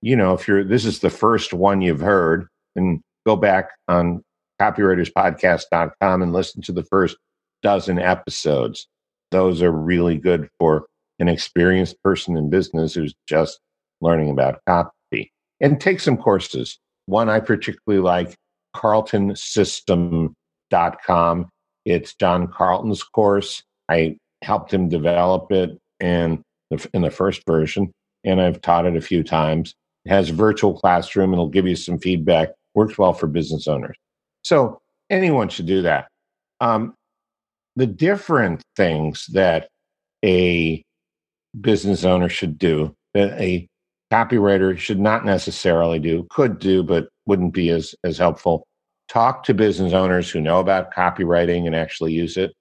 you 0.01 0.15
know 0.15 0.33
if 0.33 0.47
you're 0.47 0.63
this 0.63 0.85
is 0.85 0.99
the 0.99 1.09
first 1.09 1.53
one 1.53 1.81
you've 1.81 2.01
heard 2.01 2.47
and 2.75 3.01
go 3.25 3.35
back 3.35 3.69
on 3.87 4.23
copywriterspodcast.com 4.61 6.21
and 6.21 6.33
listen 6.33 6.61
to 6.61 6.71
the 6.71 6.83
first 6.83 7.17
dozen 7.61 7.99
episodes 7.99 8.87
those 9.31 9.61
are 9.61 9.71
really 9.71 10.17
good 10.17 10.47
for 10.59 10.85
an 11.19 11.27
experienced 11.27 12.01
person 12.03 12.37
in 12.37 12.49
business 12.49 12.93
who's 12.93 13.13
just 13.27 13.59
learning 14.01 14.29
about 14.29 14.59
copy 14.67 15.31
and 15.61 15.79
take 15.79 15.99
some 15.99 16.17
courses 16.17 16.77
one 17.05 17.29
i 17.29 17.39
particularly 17.39 18.01
like 18.01 18.35
carltonsystem.com. 18.75 21.49
It's 21.85 22.15
John 22.15 22.47
Carlton's 22.47 23.03
course. 23.03 23.61
I 23.89 24.17
helped 24.41 24.73
him 24.73 24.89
develop 24.89 25.51
it 25.51 25.77
and 25.99 26.41
in 26.93 27.03
the 27.03 27.11
first 27.11 27.45
version, 27.45 27.91
and 28.23 28.41
I've 28.41 28.59
taught 28.61 28.87
it 28.87 28.95
a 28.95 29.01
few 29.01 29.23
times. 29.23 29.75
It 30.05 30.09
has 30.09 30.31
a 30.31 30.33
virtual 30.33 30.73
classroom, 30.73 31.25
and 31.25 31.35
it'll 31.35 31.49
give 31.49 31.67
you 31.67 31.75
some 31.75 31.99
feedback. 31.99 32.49
Works 32.73 32.97
well 32.97 33.13
for 33.13 33.27
business 33.27 33.67
owners. 33.67 33.95
So 34.43 34.81
anyone 35.09 35.49
should 35.49 35.65
do 35.65 35.81
that. 35.83 36.07
Um, 36.61 36.93
the 37.75 37.87
different 37.87 38.61
things 38.75 39.25
that 39.33 39.69
a 40.23 40.83
business 41.59 42.03
owner 42.03 42.29
should 42.29 42.57
do 42.57 42.95
that 43.13 43.39
a 43.39 43.67
copywriter 44.11 44.77
should 44.77 44.99
not 44.99 45.25
necessarily 45.25 45.99
do, 45.99 46.27
could 46.29 46.59
do, 46.59 46.83
but 46.83 47.09
wouldn't 47.25 47.53
be 47.53 47.69
as, 47.69 47.95
as 48.03 48.17
helpful. 48.17 48.67
Talk 49.09 49.43
to 49.45 49.53
business 49.53 49.93
owners 49.93 50.29
who 50.29 50.39
know 50.39 50.59
about 50.59 50.93
copywriting 50.93 51.65
and 51.65 51.75
actually 51.75 52.13
use 52.13 52.37
it 52.37 52.53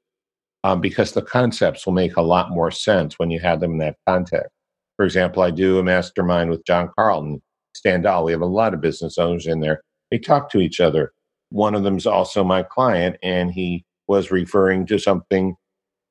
um, 0.65 0.81
because 0.81 1.13
the 1.13 1.23
concepts 1.23 1.85
will 1.85 1.93
make 1.93 2.17
a 2.17 2.23
lot 2.23 2.51
more 2.51 2.71
sense 2.71 3.19
when 3.19 3.31
you 3.31 3.39
have 3.41 3.61
them 3.61 3.73
in 3.73 3.79
that 3.79 3.97
context. 4.07 4.51
For 4.97 5.05
example, 5.05 5.43
I 5.43 5.51
do 5.51 5.79
a 5.79 5.83
mastermind 5.83 6.51
with 6.51 6.65
John 6.65 6.91
Carlton, 6.97 7.43
Stan 7.75 8.03
Dahl. 8.03 8.25
We 8.25 8.33
have 8.33 8.41
a 8.41 8.47
lot 8.47 8.75
of 8.75 8.81
business 8.81 9.19
owners 9.19 9.47
in 9.47 9.61
there. 9.61 9.83
They 10.11 10.19
talk 10.19 10.51
to 10.51 10.61
each 10.61 10.81
other. 10.81 11.13
One 11.53 11.75
of 11.75 11.83
them's 11.83 12.07
also 12.07 12.43
my 12.43 12.63
client, 12.63 13.17
and 13.23 13.53
he 13.53 13.85
was 14.09 14.31
referring 14.31 14.87
to 14.87 14.99
something 14.99 15.55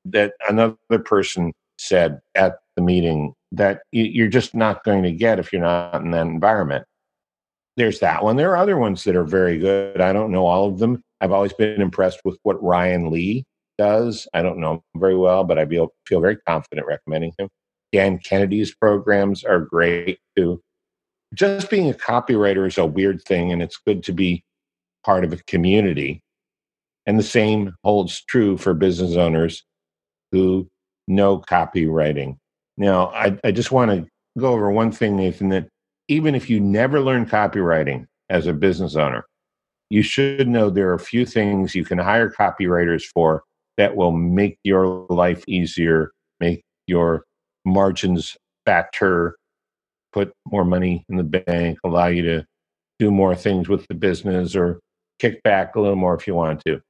that 0.04 0.32
another 0.48 0.76
person 1.04 1.52
said 1.78 2.20
at 2.34 2.58
the 2.76 2.82
meeting 2.82 3.34
that 3.50 3.82
you're 3.92 4.28
just 4.28 4.54
not 4.54 4.84
going 4.84 5.02
to 5.02 5.12
get 5.12 5.38
if 5.38 5.52
you're 5.52 5.62
not 5.62 6.00
in 6.00 6.10
that 6.12 6.26
environment. 6.26 6.86
There's 7.76 8.00
that 8.00 8.22
one. 8.22 8.36
There 8.36 8.50
are 8.50 8.56
other 8.56 8.76
ones 8.76 9.04
that 9.04 9.16
are 9.16 9.24
very 9.24 9.58
good. 9.58 10.00
I 10.00 10.12
don't 10.12 10.30
know 10.30 10.46
all 10.46 10.68
of 10.68 10.78
them. 10.78 11.02
I've 11.20 11.32
always 11.32 11.52
been 11.52 11.80
impressed 11.80 12.20
with 12.24 12.38
what 12.42 12.62
Ryan 12.62 13.10
Lee 13.10 13.44
does. 13.78 14.26
I 14.34 14.42
don't 14.42 14.58
know 14.58 14.74
him 14.74 14.80
very 14.96 15.16
well, 15.16 15.44
but 15.44 15.58
I 15.58 15.66
feel, 15.66 15.92
feel 16.06 16.20
very 16.20 16.36
confident 16.36 16.86
recommending 16.86 17.32
him. 17.38 17.48
Dan 17.92 18.18
Kennedy's 18.18 18.74
programs 18.74 19.44
are 19.44 19.60
great 19.60 20.18
too. 20.36 20.60
Just 21.34 21.70
being 21.70 21.90
a 21.90 21.94
copywriter 21.94 22.66
is 22.66 22.78
a 22.78 22.84
weird 22.84 23.22
thing, 23.22 23.52
and 23.52 23.62
it's 23.62 23.78
good 23.78 24.02
to 24.04 24.12
be 24.12 24.44
part 25.04 25.24
of 25.24 25.32
a 25.32 25.42
community. 25.46 26.22
And 27.06 27.18
the 27.18 27.24
same 27.24 27.74
holds 27.82 28.22
true 28.22 28.56
for 28.56 28.74
business 28.74 29.16
owners 29.16 29.64
who 30.30 30.68
know 31.08 31.38
copywriting. 31.38 32.36
Now, 32.76 33.08
I, 33.08 33.38
I 33.44 33.50
just 33.50 33.72
want 33.72 33.90
to 33.90 34.06
go 34.38 34.52
over 34.52 34.70
one 34.70 34.92
thing, 34.92 35.16
Nathan, 35.16 35.48
that 35.50 35.68
even 36.08 36.34
if 36.34 36.48
you 36.48 36.60
never 36.60 37.00
learn 37.00 37.26
copywriting 37.26 38.06
as 38.30 38.46
a 38.46 38.52
business 38.52 38.96
owner, 38.96 39.24
you 39.90 40.02
should 40.02 40.48
know 40.48 40.70
there 40.70 40.88
are 40.88 40.94
a 40.94 40.98
few 40.98 41.26
things 41.26 41.74
you 41.74 41.84
can 41.84 41.98
hire 41.98 42.30
copywriters 42.30 43.02
for 43.12 43.42
that 43.76 43.96
will 43.96 44.12
make 44.12 44.58
your 44.64 45.06
life 45.10 45.44
easier, 45.46 46.12
make 46.40 46.62
your 46.86 47.24
margins 47.64 48.36
fatter, 48.64 49.36
put 50.12 50.32
more 50.46 50.64
money 50.64 51.04
in 51.08 51.16
the 51.16 51.24
bank, 51.24 51.78
allow 51.84 52.06
you 52.06 52.22
to 52.22 52.44
do 52.98 53.10
more 53.10 53.34
things 53.34 53.68
with 53.68 53.86
the 53.88 53.94
business 53.94 54.54
or 54.54 54.80
kick 55.22 55.42
back 55.44 55.76
a 55.76 55.80
little 55.80 55.96
more 55.96 56.14
if 56.14 56.26
you 56.26 56.34
want 56.34 56.60
to. 56.66 56.80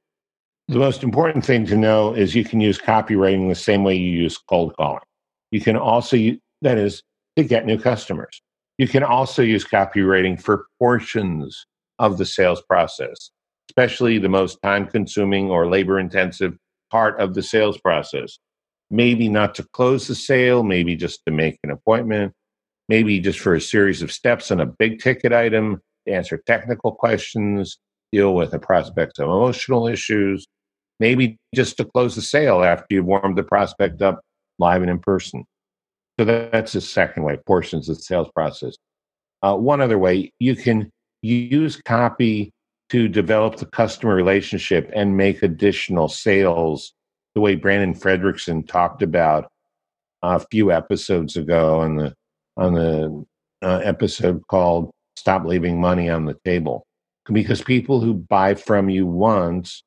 The 0.67 0.73
mm-hmm. 0.73 0.79
most 0.79 1.03
important 1.03 1.45
thing 1.45 1.65
to 1.67 1.77
know 1.77 2.13
is 2.13 2.33
you 2.33 2.43
can 2.43 2.59
use 2.59 2.79
copywriting 2.79 3.47
the 3.47 3.55
same 3.55 3.83
way 3.83 3.95
you 3.95 4.11
use 4.11 4.37
cold 4.37 4.75
calling. 4.75 5.03
You 5.51 5.61
can 5.61 5.77
also, 5.77 6.17
that 6.63 6.77
is, 6.77 7.03
to 7.37 7.43
get 7.43 7.65
new 7.65 7.79
customers. 7.79 8.41
You 8.77 8.87
can 8.87 9.03
also 9.03 9.43
use 9.43 9.63
copywriting 9.63 10.41
for 10.41 10.65
portions 10.79 11.65
of 11.99 12.17
the 12.17 12.25
sales 12.25 12.61
process, 12.67 13.29
especially 13.69 14.17
the 14.17 14.29
most 14.29 14.57
time 14.63 14.87
consuming 14.87 15.51
or 15.51 15.67
labor 15.67 15.99
intensive 15.99 16.57
part 16.89 17.19
of 17.19 17.35
the 17.35 17.43
sales 17.43 17.77
process. 17.77 18.39
Maybe 18.89 19.29
not 19.29 19.55
to 19.55 19.67
close 19.73 20.07
the 20.07 20.15
sale, 20.15 20.63
maybe 20.63 20.95
just 20.95 21.21
to 21.25 21.31
make 21.31 21.59
an 21.63 21.71
appointment, 21.71 22.33
maybe 22.89 23.19
just 23.19 23.39
for 23.39 23.53
a 23.53 23.61
series 23.61 24.01
of 24.01 24.11
steps 24.11 24.51
on 24.51 24.59
a 24.59 24.65
big 24.65 24.99
ticket 24.99 25.33
item, 25.33 25.81
to 26.07 26.13
answer 26.13 26.41
technical 26.45 26.91
questions, 26.93 27.77
deal 28.13 28.35
with 28.35 28.53
a 28.53 28.59
prospect's 28.59 29.19
emotional 29.19 29.87
issues, 29.87 30.45
maybe 30.99 31.37
just 31.53 31.77
to 31.77 31.85
close 31.85 32.15
the 32.15 32.21
sale 32.21 32.63
after 32.63 32.85
you've 32.91 33.05
warmed 33.05 33.37
the 33.37 33.43
prospect 33.43 34.01
up 34.01 34.21
live 34.59 34.81
and 34.81 34.91
in 34.91 34.99
person. 34.99 35.43
So 36.19 36.25
that's 36.25 36.73
the 36.73 36.81
second 36.81 37.23
way, 37.23 37.37
portions 37.47 37.89
of 37.89 37.97
the 37.97 38.03
sales 38.03 38.29
process. 38.35 38.75
Uh, 39.41 39.55
one 39.55 39.81
other 39.81 39.97
way, 39.97 40.31
you 40.39 40.55
can 40.55 40.91
use 41.23 41.81
copy 41.81 42.51
to 42.89 43.07
develop 43.07 43.55
the 43.55 43.65
customer 43.65 44.13
relationship 44.13 44.91
and 44.93 45.17
make 45.17 45.41
additional 45.41 46.07
sales 46.07 46.93
the 47.33 47.41
way 47.41 47.55
Brandon 47.55 47.95
Fredrickson 47.95 48.67
talked 48.67 49.01
about 49.01 49.47
a 50.21 50.39
few 50.51 50.71
episodes 50.71 51.35
ago 51.35 51.79
on 51.79 51.95
the 51.97 52.13
on 52.55 52.73
the 52.75 53.25
uh, 53.63 53.79
episode 53.83 54.45
called 54.47 54.91
"Stop 55.17 55.45
Leaving 55.45 55.81
Money 55.81 56.09
on 56.09 56.25
the 56.25 56.37
Table," 56.45 56.85
because 57.31 57.61
people 57.61 58.01
who 58.01 58.13
buy 58.13 58.55
from 58.55 58.89
you 58.89 59.05
once 59.05 59.83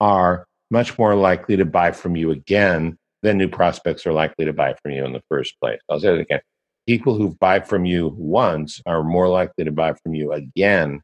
are 0.00 0.46
much 0.70 0.98
more 0.98 1.14
likely 1.14 1.56
to 1.56 1.64
buy 1.64 1.92
from 1.92 2.16
you 2.16 2.30
again 2.30 2.96
than 3.22 3.38
new 3.38 3.48
prospects 3.48 4.06
are 4.06 4.12
likely 4.12 4.44
to 4.44 4.52
buy 4.52 4.74
from 4.82 4.92
you 4.92 5.04
in 5.04 5.12
the 5.12 5.22
first 5.28 5.58
place. 5.60 5.80
I'll 5.88 6.00
say 6.00 6.14
it 6.14 6.20
again. 6.20 6.40
People 6.86 7.14
who 7.14 7.36
buy 7.40 7.60
from 7.60 7.84
you 7.84 8.14
once 8.16 8.80
are 8.86 9.02
more 9.02 9.28
likely 9.28 9.64
to 9.64 9.72
buy 9.72 9.92
from 9.94 10.14
you 10.14 10.32
again 10.32 11.02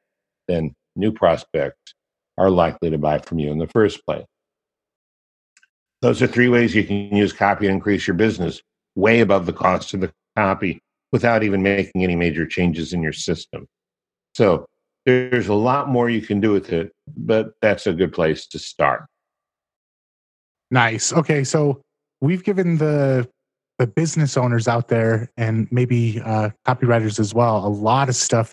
than 0.48 0.74
new 0.96 1.12
prospects 1.12 1.94
are 2.38 2.50
likely 2.50 2.90
to 2.90 2.98
buy 2.98 3.18
from 3.18 3.38
you 3.38 3.50
in 3.50 3.58
the 3.58 3.68
first 3.68 4.04
place. 4.06 4.24
Those 6.00 6.20
are 6.22 6.26
three 6.26 6.48
ways 6.48 6.74
you 6.74 6.84
can 6.84 7.14
use 7.14 7.32
copy 7.32 7.66
to 7.66 7.72
increase 7.72 8.06
your 8.06 8.14
business 8.14 8.60
way 8.94 9.20
above 9.20 9.46
the 9.46 9.52
cost 9.52 9.94
of 9.94 10.00
the 10.00 10.12
copy 10.36 10.80
without 11.12 11.42
even 11.42 11.62
making 11.62 12.02
any 12.02 12.16
major 12.16 12.46
changes 12.46 12.92
in 12.92 13.02
your 13.02 13.12
system. 13.12 13.66
So 14.34 14.66
there's 15.06 15.48
a 15.48 15.54
lot 15.54 15.88
more 15.88 16.08
you 16.08 16.22
can 16.22 16.40
do 16.40 16.52
with 16.52 16.72
it, 16.72 16.92
but 17.16 17.52
that's 17.60 17.86
a 17.86 17.92
good 17.92 18.12
place 18.12 18.46
to 18.48 18.58
start. 18.58 19.06
Nice. 20.70 21.12
Okay, 21.12 21.44
so 21.44 21.82
we've 22.20 22.42
given 22.42 22.78
the 22.78 23.28
the 23.78 23.86
business 23.86 24.36
owners 24.36 24.68
out 24.68 24.88
there 24.88 25.28
and 25.36 25.66
maybe 25.72 26.20
uh, 26.24 26.48
copywriters 26.66 27.18
as 27.18 27.34
well 27.34 27.66
a 27.66 27.68
lot 27.68 28.08
of 28.08 28.14
stuff 28.14 28.52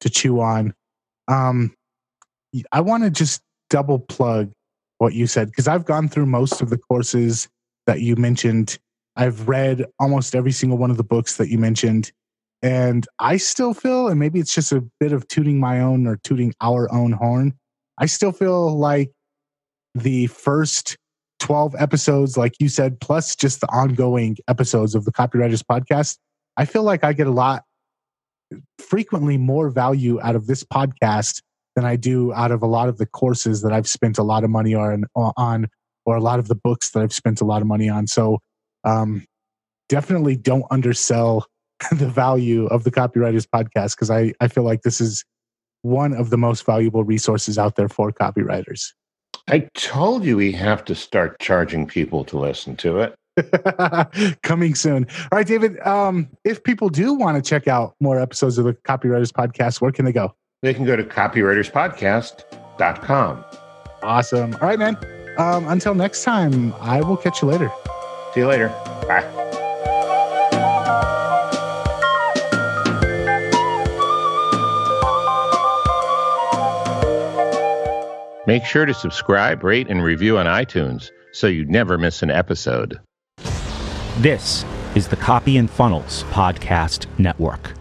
to 0.00 0.08
chew 0.08 0.40
on. 0.40 0.72
Um, 1.28 1.74
I 2.72 2.80
want 2.80 3.04
to 3.04 3.10
just 3.10 3.42
double 3.68 3.98
plug 3.98 4.50
what 4.98 5.14
you 5.14 5.26
said 5.26 5.48
because 5.48 5.68
I've 5.68 5.84
gone 5.84 6.08
through 6.08 6.26
most 6.26 6.62
of 6.62 6.70
the 6.70 6.78
courses 6.78 7.48
that 7.86 8.00
you 8.00 8.16
mentioned. 8.16 8.78
I've 9.16 9.46
read 9.46 9.84
almost 9.98 10.34
every 10.34 10.52
single 10.52 10.78
one 10.78 10.90
of 10.90 10.96
the 10.96 11.04
books 11.04 11.36
that 11.36 11.48
you 11.48 11.58
mentioned. 11.58 12.12
And 12.62 13.06
I 13.18 13.38
still 13.38 13.74
feel, 13.74 14.08
and 14.08 14.20
maybe 14.20 14.38
it's 14.38 14.54
just 14.54 14.70
a 14.70 14.84
bit 15.00 15.12
of 15.12 15.26
tooting 15.26 15.58
my 15.58 15.80
own 15.80 16.06
or 16.06 16.16
tooting 16.16 16.54
our 16.60 16.92
own 16.94 17.12
horn, 17.12 17.54
I 17.98 18.06
still 18.06 18.32
feel 18.32 18.78
like 18.78 19.10
the 19.94 20.28
first 20.28 20.96
12 21.40 21.74
episodes, 21.76 22.36
like 22.36 22.54
you 22.60 22.68
said, 22.68 23.00
plus 23.00 23.34
just 23.34 23.60
the 23.60 23.66
ongoing 23.70 24.36
episodes 24.46 24.94
of 24.94 25.04
the 25.04 25.12
Copywriters 25.12 25.62
Podcast, 25.62 26.18
I 26.56 26.64
feel 26.64 26.84
like 26.84 27.02
I 27.02 27.12
get 27.12 27.26
a 27.26 27.32
lot, 27.32 27.64
frequently 28.78 29.38
more 29.38 29.68
value 29.68 30.20
out 30.20 30.36
of 30.36 30.46
this 30.46 30.62
podcast 30.62 31.42
than 31.74 31.84
I 31.84 31.96
do 31.96 32.32
out 32.32 32.52
of 32.52 32.62
a 32.62 32.66
lot 32.66 32.88
of 32.88 32.98
the 32.98 33.06
courses 33.06 33.62
that 33.62 33.72
I've 33.72 33.88
spent 33.88 34.18
a 34.18 34.22
lot 34.22 34.44
of 34.44 34.50
money 34.50 34.74
on, 34.74 35.04
on 35.16 35.66
or 36.04 36.16
a 36.16 36.20
lot 36.20 36.38
of 36.38 36.48
the 36.48 36.54
books 36.54 36.90
that 36.90 37.02
I've 37.02 37.12
spent 37.12 37.40
a 37.40 37.44
lot 37.44 37.60
of 37.60 37.66
money 37.66 37.88
on. 37.88 38.06
So 38.06 38.38
um, 38.84 39.24
definitely 39.88 40.36
don't 40.36 40.64
undersell 40.70 41.46
the 41.92 42.08
value 42.08 42.66
of 42.66 42.84
the 42.84 42.90
Copywriters 42.90 43.46
Podcast 43.46 43.96
because 43.96 44.10
I, 44.10 44.34
I 44.40 44.48
feel 44.48 44.64
like 44.64 44.82
this 44.82 45.00
is 45.00 45.24
one 45.82 46.14
of 46.14 46.30
the 46.30 46.38
most 46.38 46.64
valuable 46.64 47.04
resources 47.04 47.58
out 47.58 47.76
there 47.76 47.88
for 47.88 48.10
copywriters. 48.12 48.92
I 49.48 49.68
told 49.74 50.24
you 50.24 50.36
we 50.36 50.52
have 50.52 50.84
to 50.84 50.94
start 50.94 51.40
charging 51.40 51.84
people 51.86 52.24
to 52.26 52.38
listen 52.38 52.76
to 52.76 53.00
it. 53.00 53.16
Coming 54.42 54.74
soon. 54.74 55.06
All 55.32 55.38
right, 55.38 55.46
David. 55.46 55.80
Um, 55.80 56.28
if 56.44 56.62
people 56.62 56.90
do 56.90 57.14
want 57.14 57.42
to 57.42 57.48
check 57.48 57.66
out 57.66 57.94
more 58.00 58.20
episodes 58.20 58.58
of 58.58 58.66
the 58.66 58.74
Copywriters 58.74 59.32
Podcast, 59.32 59.80
where 59.80 59.90
can 59.90 60.04
they 60.04 60.12
go? 60.12 60.34
They 60.62 60.74
can 60.74 60.84
go 60.84 60.96
to 60.96 61.02
copywriterspodcast.com. 61.02 63.44
Awesome. 64.02 64.52
All 64.54 64.60
right, 64.60 64.78
man. 64.78 64.98
Um, 65.38 65.66
until 65.68 65.94
next 65.94 66.24
time, 66.24 66.74
I 66.74 67.00
will 67.00 67.16
catch 67.16 67.40
you 67.42 67.48
later. 67.48 67.72
See 68.34 68.40
you 68.40 68.46
later. 68.46 68.68
Bye. 69.08 69.41
Make 78.46 78.64
sure 78.64 78.86
to 78.86 78.94
subscribe, 78.94 79.62
rate, 79.62 79.88
and 79.88 80.02
review 80.02 80.38
on 80.38 80.46
iTunes 80.46 81.10
so 81.32 81.46
you 81.46 81.64
never 81.66 81.96
miss 81.96 82.22
an 82.22 82.30
episode. 82.30 82.98
This 84.18 84.64
is 84.94 85.08
the 85.08 85.16
Copy 85.16 85.56
and 85.56 85.70
Funnels 85.70 86.24
Podcast 86.24 87.06
Network. 87.18 87.72